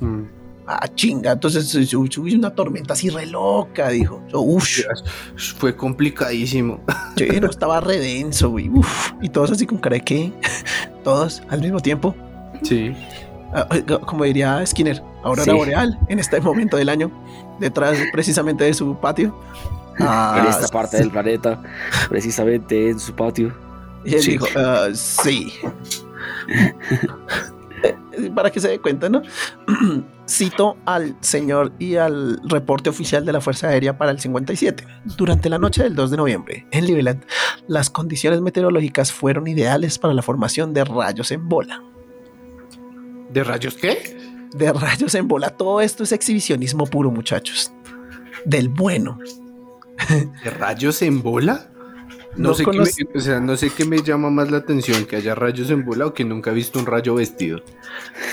[0.00, 0.22] Mm.
[0.66, 4.22] Ah, chinga, entonces hubo una tormenta así re loca, dijo.
[5.56, 6.80] Fue complicadísimo.
[7.16, 8.70] Sí, no, estaba re denso, güey.
[9.20, 10.32] y todos así con cara de qué.
[11.04, 12.14] Todos al mismo tiempo.
[12.62, 12.94] Sí.
[13.52, 13.68] Ah,
[14.06, 17.10] como diría Skinner, aurora boreal en este momento del año,
[17.62, 19.34] detrás precisamente de su patio.
[19.98, 21.62] Ah, en esta parte del planeta,
[22.08, 23.54] precisamente en su patio.
[24.04, 25.52] Y él dijo, ah, sí.
[28.34, 29.22] Para que se dé cuenta, ¿no?
[30.28, 34.86] Cito al señor y al reporte oficial de la Fuerza Aérea para el 57.
[35.16, 37.24] Durante la noche del 2 de noviembre, en Cleveland,
[37.68, 41.82] las condiciones meteorológicas fueron ideales para la formación de rayos en bola.
[43.30, 44.31] ¿De rayos qué?
[44.54, 45.50] De rayos en bola.
[45.50, 47.72] Todo esto es exhibicionismo puro, muchachos.
[48.44, 49.18] Del bueno.
[50.44, 51.72] ¿De rayos en bola?
[52.36, 55.16] No, sé qué me, o sea, no sé qué me llama más la atención, que
[55.16, 57.60] haya rayos en bola o que nunca he visto un rayo vestido.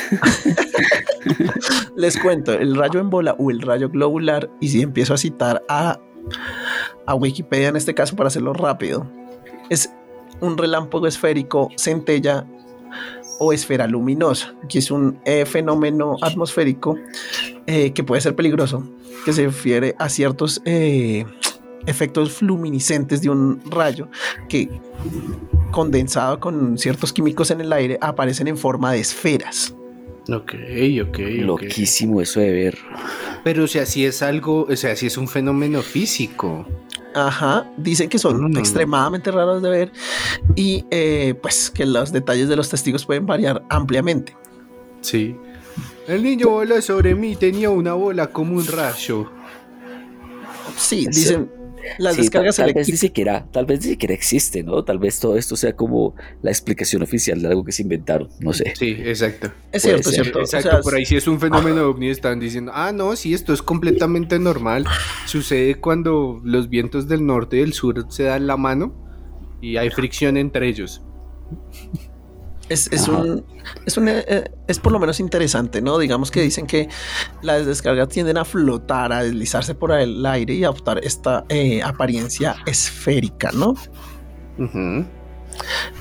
[1.98, 5.64] Les cuento, el rayo en bola o el rayo globular, y si empiezo a citar
[5.68, 6.00] a,
[7.06, 9.06] a Wikipedia en este caso para hacerlo rápido,
[9.70, 9.92] es
[10.40, 12.48] un relámpago esférico centella
[13.40, 16.98] o esfera luminosa, que es un eh, fenómeno atmosférico
[17.66, 18.84] eh, que puede ser peligroso,
[19.26, 21.26] que se refiere a ciertos eh,
[21.86, 24.08] efectos luminiscentes de un rayo
[24.48, 24.70] que
[25.72, 29.74] condensado con ciertos químicos en el aire aparecen en forma de esferas.
[30.34, 30.54] Ok,
[31.08, 31.20] ok.
[31.42, 32.78] Loquísimo eso de ver.
[33.44, 36.68] Pero o sea, si es algo, o sea, si es un fenómeno físico.
[37.16, 38.58] Ajá, dicen que son mm.
[38.58, 39.92] extremadamente raros de ver
[40.56, 44.36] y eh, pues que los detalles de los testigos pueden variar ampliamente.
[45.02, 45.36] Sí.
[46.08, 49.32] El niño voló sobre mí, tenía una bola como un rayo.
[50.78, 51.52] Sí, dicen,
[51.98, 54.84] las descargas tal, vez ni siquiera, tal vez ni siquiera existe, ¿no?
[54.84, 58.54] Tal vez todo esto sea como la explicación oficial de algo que se inventaron, no
[58.54, 58.74] sé.
[58.76, 59.52] Sí, exacto.
[59.72, 60.40] Es cierto, es cierto.
[60.40, 63.62] Exacto, por ahí si es un fenómeno ovni están diciendo, ah, no, sí, esto es
[63.62, 64.86] completamente normal.
[65.26, 68.94] Sucede cuando los vientos del norte y del sur se dan la mano
[69.62, 71.02] y hay fricción entre ellos.
[72.70, 73.44] Es, un,
[73.86, 75.98] es, eh, es por lo menos interesante, ¿no?
[75.98, 76.88] Digamos que dicen que
[77.42, 81.82] las descargas tienden a flotar, a deslizarse por el aire y a adoptar esta eh,
[81.82, 83.74] apariencia esférica, ¿no?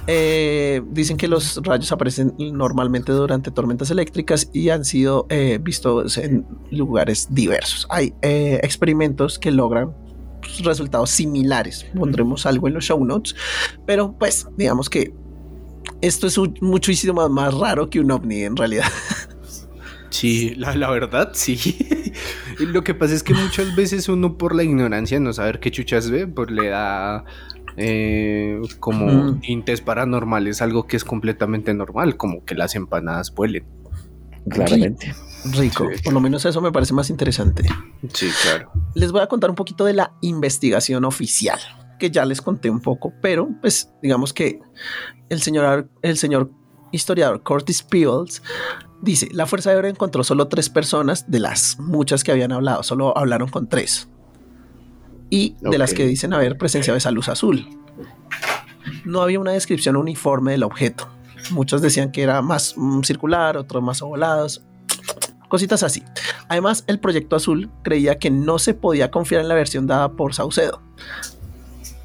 [0.06, 5.26] Eh, dicen que los rayos aparecen normalmente durante tormentas eléctricas y han sido
[5.60, 7.86] vistos en lugares diversos.
[7.88, 9.94] Hay experimentos que logran
[10.62, 11.86] resultados similares.
[11.96, 13.34] Pondremos algo en los show notes,
[13.86, 15.12] pero pues digamos que
[16.00, 18.86] esto es muchísimo más, raro que un ovni en realidad.
[20.10, 22.12] Sí, la, verdad, sí.
[22.58, 26.10] Lo que pasa es que muchas veces uno por la ignorancia no saber qué chuchas
[26.10, 27.24] ve, pues le da
[27.76, 33.64] eh, como tintes paranormales, algo que es completamente normal, como que las empanadas vuelen.
[34.48, 35.14] Claramente.
[35.52, 37.68] Rico, por lo menos eso me parece más interesante.
[38.12, 38.72] Sí, claro.
[38.94, 41.60] Les voy a contar un poquito de la investigación oficial
[41.98, 44.60] que ya les conté un poco, pero pues digamos que
[45.28, 46.50] el señor, el señor
[46.92, 48.42] historiador Curtis Peebles
[49.00, 53.16] dice, la Fuerza Aérea encontró solo tres personas de las muchas que habían hablado, solo
[53.16, 54.08] hablaron con tres.
[55.30, 57.68] Y de las que dicen haber presenciado esa luz azul.
[59.04, 61.08] No había una descripción uniforme del objeto.
[61.50, 64.64] Muchos decían que era más mm, circular, otros más ovalados,
[65.48, 66.02] cositas así.
[66.48, 70.34] Además, el proyecto azul creía que no se podía confiar en la versión dada por
[70.34, 70.82] Saucedo,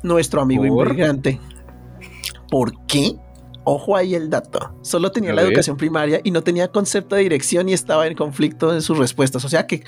[0.04, 0.88] nuestro amigo ¿Por?
[0.89, 1.39] inmigrante.
[2.50, 3.16] ¿Por qué?
[3.66, 4.76] Ojo ahí el dato.
[4.82, 5.52] Solo tenía A la ver.
[5.52, 9.44] educación primaria y no tenía concepto de dirección y estaba en conflicto en sus respuestas.
[9.46, 9.84] O sea, que,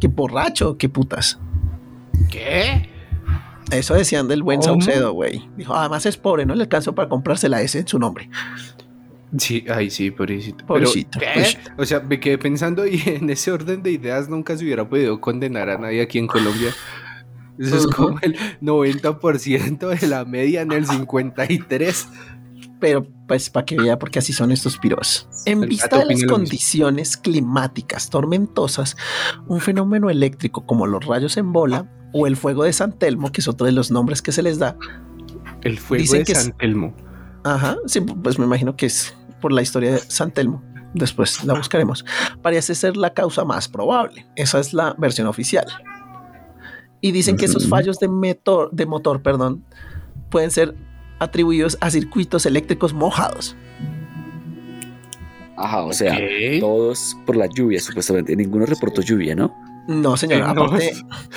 [0.00, 1.38] que borracho, que putas.
[2.30, 2.88] ¿Qué?
[3.70, 4.80] Eso decían del buen ¿Cómo?
[4.80, 5.46] Saucedo, güey.
[5.58, 8.30] Dijo, además es pobre, no le alcanzó para comprarse la S en su nombre.
[9.36, 10.64] Sí, ay, sí, pobrecito.
[10.64, 11.40] Pobrecito, Pero, ¿qué?
[11.40, 11.70] pobrecito.
[11.76, 15.20] O sea, me quedé pensando y en ese orden de ideas nunca se hubiera podido
[15.20, 16.72] condenar a nadie aquí en Colombia.
[17.58, 22.08] Eso es como el 90% de la media en el 53.
[22.80, 25.28] Pero pues para que vea, porque así son estos piros.
[25.44, 28.96] En El vista de las condiciones climáticas tormentosas,
[29.46, 33.40] un fenómeno eléctrico como los rayos en bola o el fuego de San Telmo, que
[33.40, 34.76] es otro de los nombres que se les da,
[35.62, 36.94] El fuego Dicen de que San Telmo.
[37.44, 40.62] Ajá, sí, pues me imagino que es por la historia de San Telmo.
[40.94, 42.04] Después la buscaremos.
[42.42, 44.26] Parece ser la causa más probable.
[44.36, 45.66] Esa es la versión oficial.
[47.00, 49.64] Y dicen que esos fallos de motor, de motor, perdón,
[50.30, 50.74] pueden ser
[51.20, 53.56] atribuidos a circuitos eléctricos mojados.
[55.56, 56.58] Ajá, o sea, ¿Qué?
[56.60, 58.34] todos por la lluvia, supuestamente.
[58.36, 59.52] Ninguno reportó lluvia, ¿no?
[59.88, 60.40] No, señor.
[60.40, 60.44] Eh.
[60.46, 60.92] Aparte,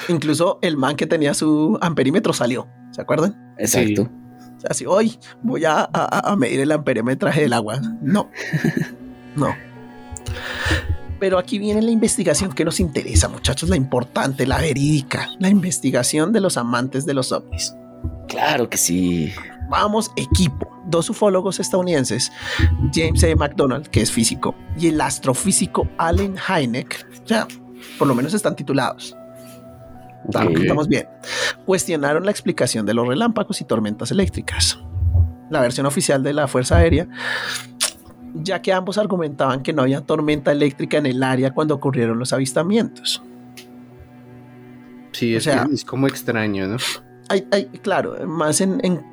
[0.10, 2.68] incluso el man que tenía su amperímetro salió.
[2.92, 3.56] ¿Se acuerdan?
[3.58, 4.04] Exacto.
[4.04, 7.80] O sea, así, hoy voy a, a- a medir el amperímetraje del agua.
[8.02, 8.30] No.
[9.36, 9.48] No.
[11.22, 16.34] Pero aquí viene la investigación que nos interesa, muchachos, la importante, la verídica, la investigación
[16.34, 17.76] de los amantes de los ovnis.
[18.28, 19.32] Claro que sí.
[19.70, 20.68] Vamos, equipo.
[20.88, 22.32] Dos ufólogos estadounidenses,
[22.92, 23.36] James A.
[23.36, 27.48] McDonald, que es físico, y el astrofísico Allen Hynek, ya,
[28.00, 29.16] por lo menos están titulados.
[30.28, 30.58] Está- Ok.
[30.60, 31.08] Estamos bien.
[31.68, 34.80] Cuestionaron la explicación de los relámpagos y tormentas eléctricas.
[35.52, 37.08] La versión oficial de la Fuerza Aérea,
[38.36, 42.34] ya que ambos argumentaban que no había tormenta eléctrica en el área cuando ocurrieron los
[42.34, 43.22] avistamientos.
[45.12, 46.78] Sí, o es, sea- que es como extraño, ¿no?
[47.30, 49.04] Hay, hay- claro, más en, en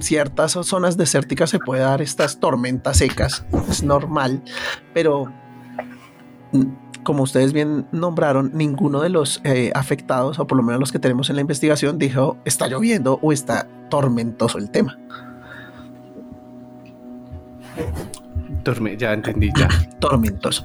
[0.00, 4.42] ciertas zonas desérticas se puede dar estas tormentas secas, es normal,
[4.92, 5.26] pero
[6.52, 6.62] mm,
[7.04, 10.98] como ustedes bien nombraron, ninguno de los eh, afectados, o por lo menos los que
[10.98, 14.98] tenemos en la investigación, dijo está lloviendo o está tormentoso el tema.
[18.62, 19.68] Torme, ya entendí, ya.
[20.00, 20.64] Tormentosos.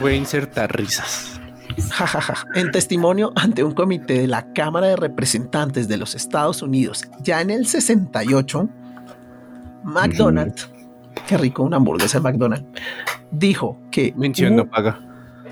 [0.00, 1.40] Voy a insertar risas.
[1.90, 2.46] Ja, ja, ja.
[2.54, 7.40] En testimonio ante un comité de la Cámara de Representantes de los Estados Unidos, ya
[7.40, 8.68] en el 68,
[9.84, 11.26] McDonald's, mm.
[11.26, 12.66] qué rico una hamburguesa de McDonald's,
[13.30, 14.12] dijo que...
[14.16, 15.00] Mención no paga.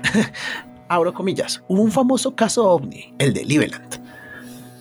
[0.87, 4.02] abro comillas, hubo un famoso caso ovni, el de Liveland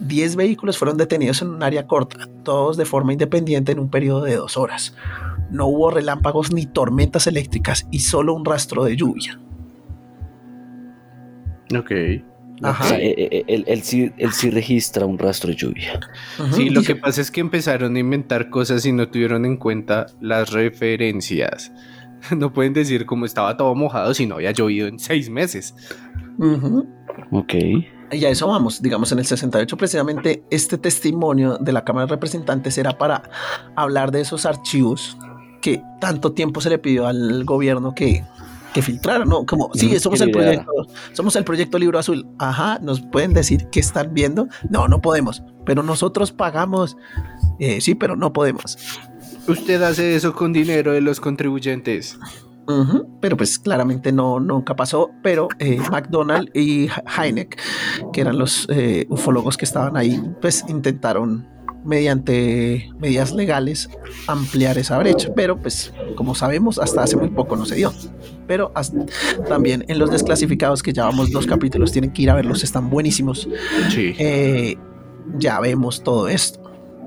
[0.02, 4.22] 10 vehículos fueron detenidos en un área corta, todos de forma independiente en un periodo
[4.24, 4.94] de dos horas.
[5.50, 9.38] No hubo relámpagos ni tormentas eléctricas y solo un rastro de lluvia.
[11.76, 11.92] Ok.
[12.62, 12.84] Ajá.
[12.84, 15.98] O sea, eh, eh, él, sí, él, sí, registra un rastro de lluvia.
[16.52, 20.06] Sí, lo que pasa es que empezaron a inventar cosas y no tuvieron en cuenta
[20.20, 21.72] las referencias.
[22.38, 25.74] No pueden decir como estaba todo mojado si no había llovido en seis meses.
[26.40, 26.84] Ajá.
[27.32, 27.54] Ok.
[28.12, 32.10] Y a eso vamos, digamos, en el 68 precisamente este testimonio de la Cámara de
[32.10, 33.22] Representantes era para
[33.74, 35.16] hablar de esos archivos
[35.62, 38.22] que tanto tiempo se le pidió al gobierno que,
[38.74, 39.46] que filtrara, ¿no?
[39.46, 40.72] Como, sí, somos que el proyecto,
[41.12, 42.26] somos el proyecto Libro Azul.
[42.38, 44.48] Ajá, ¿nos pueden decir qué están viendo?
[44.68, 46.96] No, no podemos, pero nosotros pagamos.
[47.58, 48.76] Eh, sí, pero no podemos.
[49.48, 52.18] Usted hace eso con dinero de los contribuyentes.
[52.68, 57.58] Ujú, Pero pues claramente no, nunca pasó, pero eh, McDonald y Heineck,
[58.12, 61.48] que eran los eh, ufólogos que estaban ahí, pues intentaron
[61.84, 63.90] mediante medidas legales
[64.28, 67.92] ampliar esa brecha, pero pues como sabemos hasta hace muy poco no se dio.
[68.46, 69.04] Pero hasta-
[69.48, 73.48] también en los desclasificados que llevamos dos capítulos, tienen que ir a verlos, están buenísimos.
[73.90, 74.14] Sí.
[74.18, 74.76] Eh,
[75.38, 76.60] ya vemos todo esto,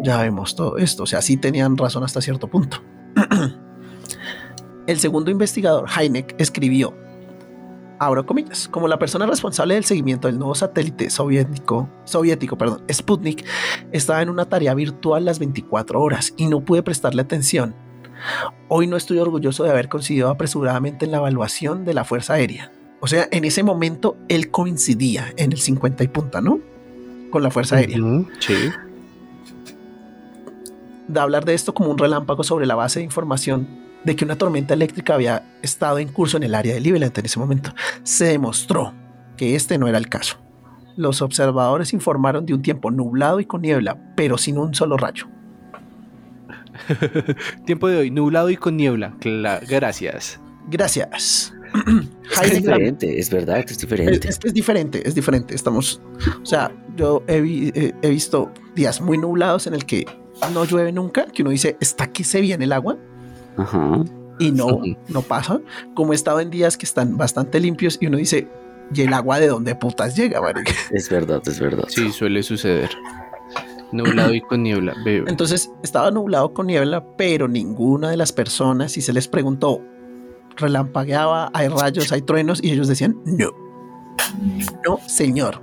[0.04, 2.84] ya vemos todo esto, o sea, sí tenían razón hasta cierto punto.
[4.88, 6.94] El segundo investigador, Heineck, escribió,
[7.98, 13.46] abro comillas, como la persona responsable del seguimiento del nuevo satélite soviético, soviético, perdón, Sputnik,
[13.92, 17.74] estaba en una tarea virtual las 24 horas y no pude prestarle atención.
[18.68, 22.72] Hoy no estoy orgulloso de haber coincidido apresuradamente en la evaluación de la Fuerza Aérea.
[23.02, 26.60] O sea, en ese momento él coincidía en el 50 y punta, ¿no?
[27.32, 27.98] Con la Fuerza Aérea.
[28.00, 28.54] Ujú, Sí.
[31.08, 33.68] de hablar de esto como un relámpago sobre la base de información
[34.06, 37.26] de que una tormenta eléctrica había estado en curso en el área de Cleveland en
[37.26, 37.74] ese momento.
[38.04, 38.94] Se demostró
[39.36, 40.38] que este no era el caso.
[40.96, 45.28] Los observadores informaron de un tiempo nublado y con niebla, pero sin un solo rayo.
[47.66, 49.16] Tiempo de hoy, nublado y con niebla.
[49.22, 50.40] gracias.
[50.70, 51.54] Gracias.
[52.42, 54.30] Es, diferente, es verdad, es diferente.
[54.30, 55.54] Es, es, diferente, es diferente.
[55.54, 56.02] Estamos,
[56.42, 60.06] o sea, yo he, he, visto días muy nublados en el que
[60.54, 62.98] no llueve nunca, que uno dice, está que se viene el agua.
[63.58, 64.04] Ajá.
[64.40, 65.62] Y no, no pasa.
[65.94, 68.48] Como he estado en días que están bastante limpios y uno dice,
[68.94, 70.74] ¿y el agua de dónde putas llega, marica?
[70.92, 71.86] Es verdad, es verdad.
[71.88, 72.90] Sí, suele suceder.
[73.92, 74.94] Nublado y con niebla.
[75.06, 79.82] Entonces estaba nublado con niebla, pero ninguna de las personas, si se les preguntó,
[80.58, 83.52] relampagueaba, hay rayos, hay truenos, y ellos decían, no.
[84.86, 85.62] No, señor.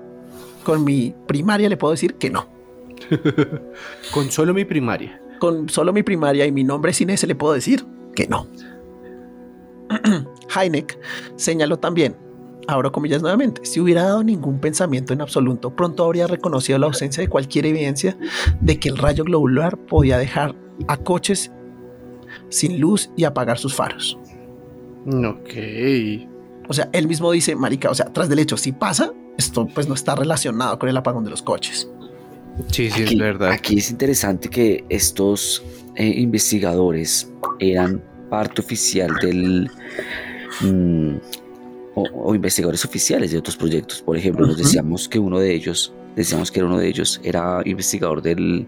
[0.65, 2.49] Con mi primaria le puedo decir que no.
[4.13, 5.22] con solo mi primaria.
[5.43, 7.85] Con solo mi primaria y mi nombre sin ese le puedo decir
[8.15, 8.47] que no.
[10.57, 10.97] Heineck
[11.35, 12.17] señaló también,
[12.69, 17.23] abro comillas nuevamente, si hubiera dado ningún pensamiento en absoluto, pronto habría reconocido la ausencia
[17.23, 18.17] de cualquier evidencia
[18.61, 20.55] de que el rayo globular podía dejar
[20.87, 21.51] a coches
[22.49, 24.17] sin luz y apagar sus faros.
[25.09, 25.55] Ok.
[26.69, 29.89] O sea, él mismo dice, marica, o sea, tras del hecho, si pasa, esto pues
[29.89, 31.91] no está relacionado con el apagón de los coches.
[32.69, 33.51] Sí, sí, es verdad.
[33.51, 35.63] Aquí es interesante que estos
[35.97, 39.71] eh, investigadores eran parte oficial del...
[40.61, 41.17] Mm,
[41.95, 44.03] o, investigadores oficiales de otros proyectos.
[44.03, 48.23] Por ejemplo, nos decíamos que uno de ellos, decíamos que uno de ellos era investigador
[48.23, 48.67] del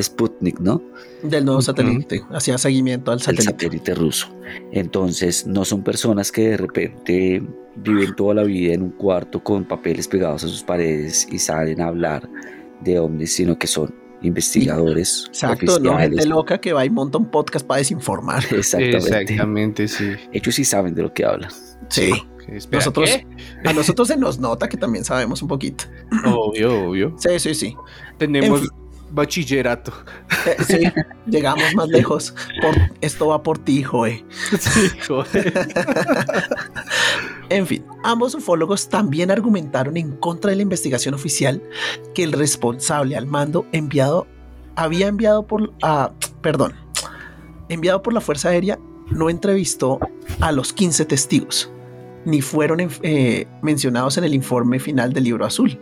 [0.00, 0.82] Sputnik, ¿no?
[1.22, 3.44] Del nuevo satélite, hacía seguimiento al satélite.
[3.44, 4.28] satélite ruso.
[4.72, 7.42] Entonces, no son personas que de repente
[7.76, 11.80] viven toda la vida en un cuarto con papeles pegados a sus paredes y salen
[11.80, 12.28] a hablar
[12.80, 15.24] de ovnis, sino que son investigadores.
[15.28, 18.44] Exacto, no gente loca que va y monta un podcast para desinformar.
[18.50, 18.96] Exactamente.
[18.96, 20.12] Exactamente, sí.
[20.32, 21.50] Ellos sí saben de lo que hablan.
[21.88, 22.12] Sí.
[22.70, 23.10] nosotros,
[23.64, 25.84] a nosotros se nos nota que también sabemos un poquito.
[26.24, 27.14] Obvio, obvio.
[27.18, 27.76] Sí, sí, sí.
[28.18, 28.68] Tenemos
[29.10, 29.92] bachillerato.
[30.46, 30.92] Eh, sí,
[31.26, 32.34] llegamos más lejos.
[32.60, 34.24] Por, esto va por ti, joe.
[34.58, 34.90] Sí,
[37.48, 41.62] en fin, ambos ufólogos también argumentaron en contra de la investigación oficial
[42.14, 44.26] que el responsable al mando enviado
[44.76, 45.72] había enviado por
[46.40, 46.74] perdón,
[47.68, 48.78] enviado por la Fuerza Aérea
[49.10, 49.98] no entrevistó
[50.40, 51.70] a los 15 testigos
[52.24, 55.78] ni fueron eh, mencionados en el informe final del libro azul.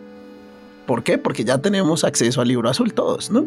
[0.86, 1.18] ¿Por qué?
[1.18, 3.46] Porque ya tenemos acceso al libro azul todos, ¿no?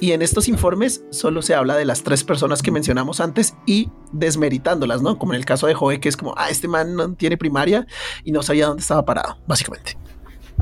[0.00, 3.90] Y en estos informes solo se habla de las tres personas que mencionamos antes y
[4.12, 5.18] desmeritándolas, ¿no?
[5.18, 7.86] Como en el caso de Joe, que es como, ah, este man no tiene primaria
[8.22, 9.96] y no sabía dónde estaba parado, básicamente.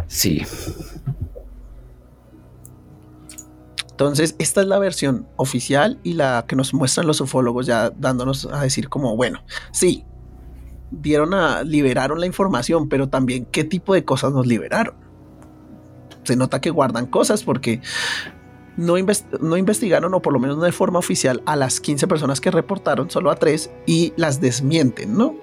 [0.07, 0.43] Sí.
[3.91, 8.47] Entonces, esta es la versión oficial y la que nos muestran los ufólogos ya dándonos
[8.47, 10.05] a decir como, bueno, sí,
[10.91, 15.04] dieron a, liberaron la información, pero también qué tipo de cosas nos liberaron.
[16.25, 17.81] Se nota que guardan cosas porque
[18.77, 18.95] no,
[19.41, 22.51] no, investigaron, o por lo menos no de forma oficial, a las 15 personas que
[22.51, 25.37] reportaron, solo a tres, y las desmienten, ¿no?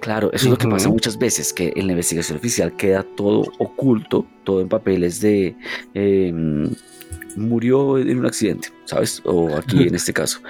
[0.00, 3.44] Claro, eso es lo que pasa muchas veces, que en la investigación oficial queda todo
[3.58, 5.56] oculto, todo en papeles de
[5.94, 6.70] em,
[7.36, 9.22] murió en un accidente, ¿sabes?
[9.24, 10.40] O aquí en este caso,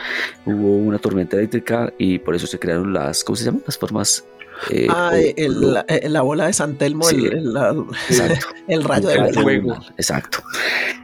[0.44, 3.62] hubo una tormenta eléctrica y por eso se crearon las, ¿cómo se llaman?
[3.66, 4.24] Las formas
[4.70, 7.54] eh, ah, el, la, bola de San Telmo, el,
[8.84, 9.76] rayo de fuego.
[9.96, 10.42] Exacto.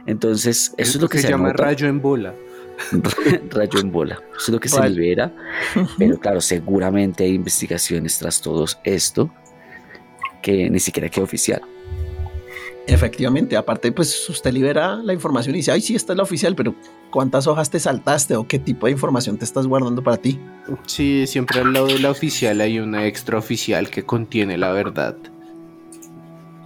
[0.05, 2.33] Entonces, eso es lo que se, llama rayo en bola.
[3.51, 4.15] rayo en bola.
[4.35, 5.31] Eso es lo que se libera.
[5.97, 9.29] Pero claro, seguramente hay investigaciones tras todo esto
[10.41, 11.61] que ni siquiera queda oficial.
[12.85, 16.53] Efectivamente, aparte, pues usted libera la información y dice, ay, sí, esta es la oficial,
[16.55, 16.75] pero
[17.11, 20.39] ¿cuántas hojas te saltaste o qué tipo de información te estás guardando para ti?
[20.85, 25.15] Sí, siempre al lado de la oficial hay una extraoficial que contiene la verdad.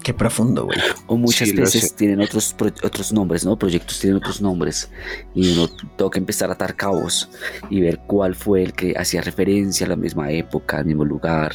[0.08, 0.80] Qué profundo, güey.
[1.08, 3.60] O muchas veces tienen otros, otros nombres, ¿no?
[3.60, 4.90] Proyectos tienen otros nombres
[5.36, 7.30] y uno toca empezar a atar cabos
[7.70, 11.52] y ver cuál fue el que hacía referencia a la misma época, al mismo lugar.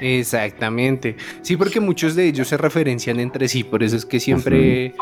[0.00, 1.18] Exactamente.
[1.42, 4.94] Sí, porque muchos de ellos se referencian entre sí, por eso es que siempre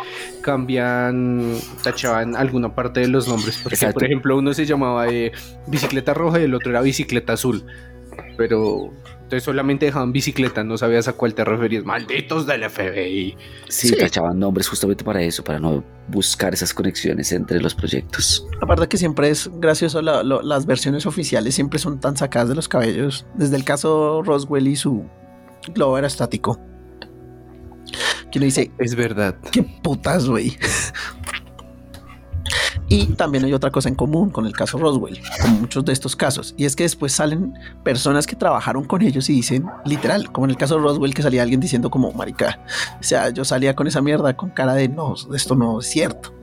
[0.42, 3.60] cambian, tachaban alguna parte de los nombres.
[3.62, 5.30] Porque, por ejemplo, uno se llamaba eh,
[5.68, 7.64] bicicleta roja y el otro era bicicleta azul.
[8.36, 8.92] Pero
[9.30, 11.84] entonces solamente dejaban bicicleta, no sabías a cuál te referías.
[11.84, 13.36] Malditos del FBI.
[13.68, 18.44] Sí, tachaban nombres justamente para eso, para no buscar esas conexiones entre los proyectos.
[18.60, 23.24] Aparte que siempre es gracioso, las versiones oficiales siempre son tan sacadas de los cabellos.
[23.34, 25.04] Desde el caso Roswell y su
[25.74, 26.58] globo aerostático.
[28.32, 28.72] Que uno dice...
[28.78, 29.36] Es verdad.
[29.52, 30.58] Qué putas, güey.
[32.92, 36.16] Y también hay otra cosa en común con el caso Roswell, con muchos de estos
[36.16, 40.46] casos, y es que después salen personas que trabajaron con ellos y dicen, literal, como
[40.46, 42.64] en el caso de Roswell, que salía alguien diciendo como, marica,
[42.98, 46.34] o sea, yo salía con esa mierda con cara de, no, esto no es cierto.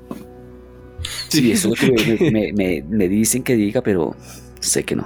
[1.28, 4.16] Sí, eso es lo que me, me, me dicen que diga, pero
[4.62, 5.06] sé que no.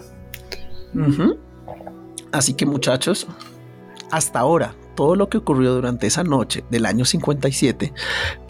[2.31, 3.25] Así que muchachos,
[4.11, 7.93] hasta ahora, todo lo que ocurrió durante esa noche del año 57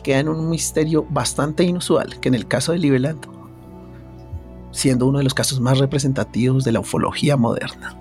[0.03, 3.25] queda en un misterio bastante inusual, que en el caso de Liveland,
[4.71, 7.97] siendo uno de los casos más representativos de la ufología moderna.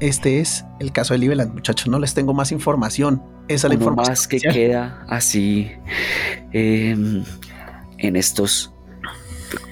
[0.00, 1.88] Este es el caso de Liveland, muchachos.
[1.88, 3.22] No les tengo más información.
[3.48, 4.14] Esa es la información.
[4.14, 5.70] más que queda así
[6.52, 7.24] em,
[7.98, 8.72] en estos,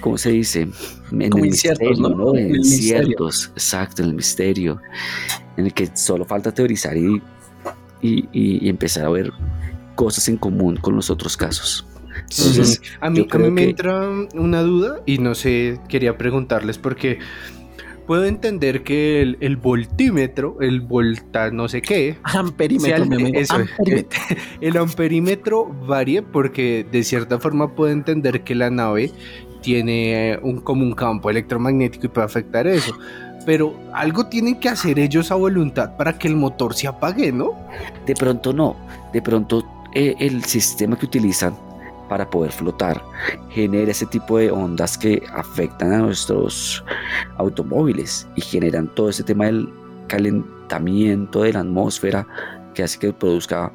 [0.01, 0.69] ¿cómo se dice?
[1.13, 2.37] En Como el inciertos, misterio, ¿no?
[2.37, 3.19] En En el misterio.
[3.19, 4.83] inciertos, exacto, en el misterio,
[5.59, 7.21] en el que solo falta teorizar y,
[8.01, 9.33] y, y- y empezar a ver
[9.95, 11.85] cosas en común con los otros casos.
[12.31, 12.91] Entonces, Sí.
[13.01, 17.19] a mí, a me que- entra una duda y no sé, quería preguntarles porque
[18.07, 23.55] puedo entender que el, el voltímetro, el volta no sé qué, Amperímetro, sea el- eso,
[23.57, 24.19] amperímetro.
[24.61, 25.67] el amperímetro
[26.33, 29.13] porque de cierta forma puedo entender que la nave
[29.61, 32.97] tiene eh, un, como un campo electromagnético y puede afectar eso.
[33.49, 37.53] Pero algo tienen que hacer ellos a voluntad para que el motor se apague, ¿no?
[38.05, 38.77] De pronto no,
[39.11, 41.57] de pronto eh, el sistema que utilizan
[42.11, 43.03] para poder flotar
[43.49, 46.85] genera ese tipo de ondas que afectan a nuestros
[47.39, 49.67] automóviles y generan todo ese tema del
[50.09, 52.27] calentamiento de la atmósfera
[52.75, 53.73] que hace que produzca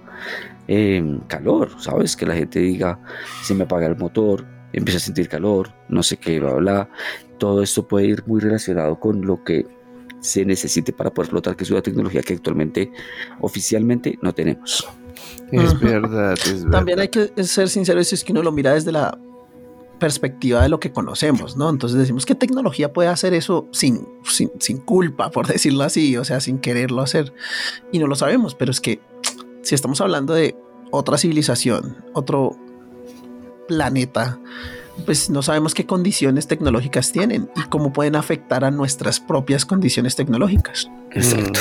[0.68, 2.16] eh, calor, ¿sabes?
[2.16, 3.00] Que la gente diga,
[3.42, 6.90] se me apaga el motor, empieza a sentir calor, no sé qué, bla, bla.
[7.38, 9.66] Todo esto puede ir muy relacionado con lo que
[10.20, 12.92] se necesite para poder flotar, que es una tecnología que actualmente
[13.42, 14.88] oficialmente no tenemos.
[15.52, 16.72] Es verdad, es verdad.
[16.72, 19.18] También hay que ser sinceros si es que uno lo mira desde la
[20.00, 21.70] perspectiva de lo que conocemos, ¿no?
[21.70, 26.18] Entonces decimos, ¿qué tecnología puede hacer eso sin, sin, sin culpa, por decirlo así?
[26.18, 27.34] O sea, sin quererlo hacer.
[27.92, 29.02] Y no lo sabemos, pero es que
[29.62, 30.56] si estamos hablando de
[30.92, 32.56] otra civilización, otro
[33.68, 34.40] planeta,
[35.06, 40.16] pues no sabemos qué condiciones tecnológicas tienen y cómo pueden afectar a nuestras propias condiciones
[40.16, 40.90] tecnológicas.
[41.12, 41.60] Exacto.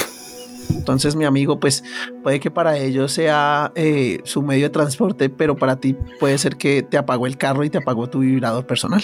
[0.70, 1.84] Entonces, mi amigo, pues
[2.22, 6.56] puede que para ellos sea eh, su medio de transporte, pero para ti puede ser
[6.56, 9.02] que te apagó el carro y te apagó tu vibrador personal.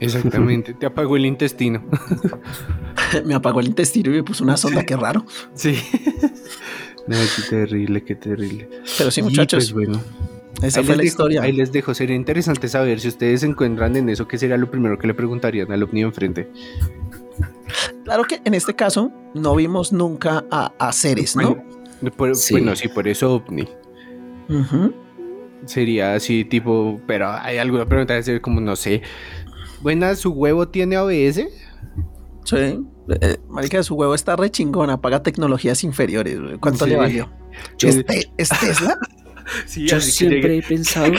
[0.00, 1.84] Exactamente, te apagó el intestino.
[3.24, 5.24] me apagó el intestino y me puso una sonda, qué raro.
[5.54, 5.78] Sí.
[7.08, 8.68] No, qué terrible, qué terrible.
[8.98, 10.02] Pero sí, Y, muchachos, pues, bueno,
[10.62, 11.42] esa ahí fue la dejo- historia.
[11.42, 11.94] Ahí les dejo.
[11.94, 15.14] Sería interesante saber si ustedes se encuentran en eso, ¿qué sería lo primero que le
[15.14, 16.50] preguntarían al ovni enfrente?
[18.04, 21.54] Claro que en este caso no vimos nunca a, a seres, ¿no?
[22.00, 22.54] Bueno, por- Sí.
[22.54, 23.68] bueno, sí, por eso ovni.
[25.66, 29.02] Sería así, tipo, pero hay alguna pregunta de ser como, no sé.
[29.82, 31.48] Buena, ¿su huevo tiene ABS?
[32.44, 32.56] Sí.
[33.20, 36.38] Eh, marica, su huevo está re chingón, apaga tecnologías inferiores.
[36.60, 36.90] ¿Cuánto Sí.
[36.92, 37.30] le valió?
[37.78, 38.04] Yo, ¿Es,
[38.36, 38.96] es Tesla?
[39.66, 41.12] Sí, yo así que siempre llegue- he pensado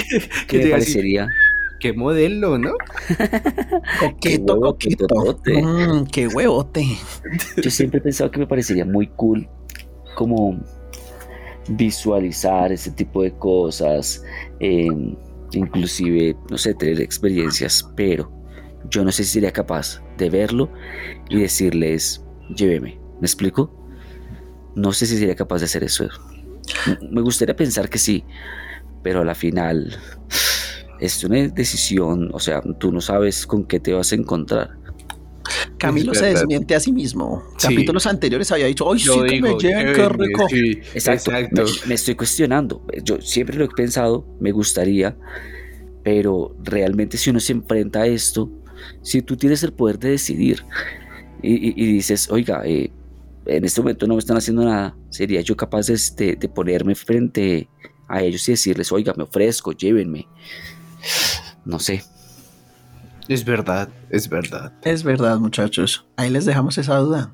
[0.48, 1.30] que me llegue así, parecería
[1.80, 2.74] ¿Qué modelo, no?
[4.00, 5.08] Coqueto, huevo, coqueto.
[5.08, 5.62] totote.
[5.64, 6.86] Mm, qué huevote.
[7.62, 9.48] Yo siempre he pensado que me parecería muy cool
[10.16, 10.60] como
[11.70, 14.24] visualizar ese tipo de cosas,
[14.60, 14.88] eh,
[15.54, 18.32] inclusive, no sé, tener experiencias, pero
[18.90, 20.72] yo no sé si sería capaz de verlo
[21.30, 22.26] y decirles,
[22.56, 23.72] lléveme, ¿me explico?
[24.76, 26.08] No sé si sería capaz de hacer eso.
[27.12, 28.24] Me gustaría pensar que sí,
[29.04, 29.98] pero a la final
[31.00, 34.72] es una decisión, o sea, tú no sabes con qué te vas a encontrar.
[35.78, 37.42] Camilo se desmiente a sí mismo.
[37.58, 37.68] Sí.
[37.70, 40.48] Capítulos anteriores había dicho, ¡ay, sí Yo que digo, me lleven, qué llévenme, rico!
[40.50, 41.32] sí, Exacto.
[41.32, 41.64] exacto.
[41.84, 42.86] Me, me estoy cuestionando.
[43.04, 45.16] Yo siempre lo he pensado, me gustaría,
[46.04, 48.52] pero realmente si uno se enfrenta a esto,
[49.02, 50.64] si tú tienes el poder de decidir
[51.42, 52.92] y, y- y dices, oiga, eh,
[53.58, 56.96] en este momento no me están haciendo nada, sería yo capaz de, de- de ponerme
[56.96, 57.70] frente
[58.08, 60.28] a ellos y decirles, oiga, me ofrezco, llévenme.
[61.66, 62.04] No sé.
[63.28, 64.74] Es verdad, es verdad.
[64.84, 66.06] Es verdad, muchachos.
[66.18, 67.34] Ahí les dejamos esa duda.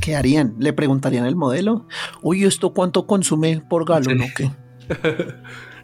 [0.00, 0.54] ¿Qué harían?
[0.58, 1.86] ¿Le preguntarían el modelo?
[2.22, 4.50] Uy, ¿esto cuánto consume por galón o qué?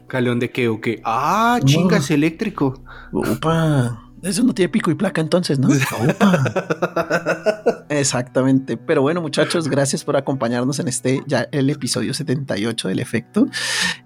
[0.07, 1.01] ¿Calón de qué o qué?
[1.05, 2.83] Ah, chingas, eléctrico.
[3.13, 4.12] Upa.
[4.23, 5.69] Eso no tiene pico y placa entonces, ¿no?
[7.89, 8.77] Exactamente.
[8.77, 13.47] Pero bueno, muchachos, gracias por acompañarnos en este ya el episodio 78 del efecto.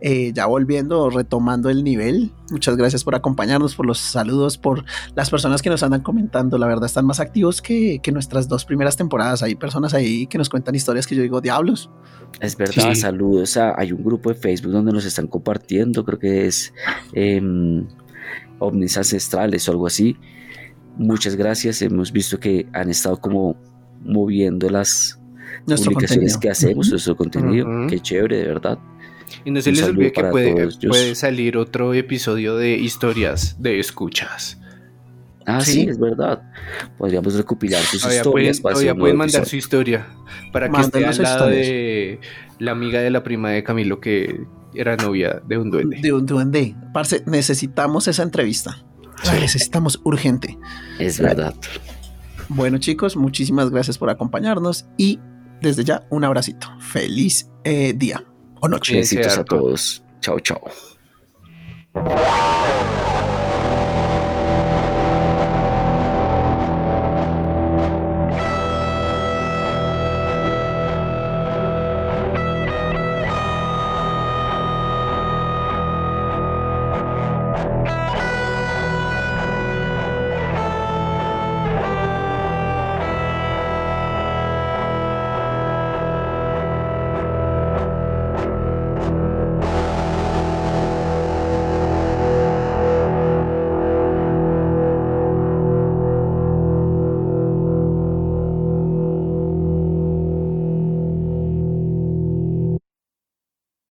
[0.01, 2.33] Eh, ya volviendo, retomando el nivel.
[2.51, 6.59] Muchas gracias por acompañarnos, por los saludos, por las personas que nos andan comentando.
[6.59, 9.43] La verdad, están más activos que, que nuestras dos primeras temporadas.
[9.43, 11.91] Hay personas ahí que nos cuentan historias que yo digo, diablos.
[12.41, 13.01] Es verdad, Sí.
[13.01, 13.57] saludos.
[13.57, 16.73] a- hay un grupo de Facebook donde nos están compartiendo, creo que es
[17.13, 17.87] em,
[18.59, 20.17] ovnis ancestrales o algo así.
[20.97, 21.83] Muchas gracias.
[21.83, 23.57] Hemos visto que han estado como
[24.03, 25.21] moviendo las
[25.67, 26.41] Nuestro publicaciones contenido.
[26.41, 27.67] que hacemos, nuestro contenido.
[27.69, 27.87] Ujú.
[27.89, 28.79] Qué chévere, de verdad.
[29.45, 34.59] Y no se les olvide que puede, puede salir otro episodio de historias de escuchas.
[35.47, 36.43] Ah, sí, es verdad.
[36.99, 38.61] Podríamos recopilar sus historias.
[38.61, 40.07] Pueden, pueden mandar su historia
[40.53, 42.21] para que esté al lado de
[42.59, 44.45] la amiga de la prima de Camilo que
[44.75, 46.01] era novia de un duende.
[46.03, 46.75] De un duende.
[46.93, 48.85] Parce, necesitamos esa entrevista.
[49.25, 50.59] La necesitamos urgente.
[50.99, 51.55] Es verdad.
[52.49, 55.21] Bueno, chicos, muchísimas gracias por acompañarnos y
[55.61, 56.69] desde ya un abracito.
[56.81, 58.25] Feliz eh, día
[58.61, 58.97] o noche.
[58.97, 60.05] Besitos a todos.
[60.21, 60.61] Chao, chao.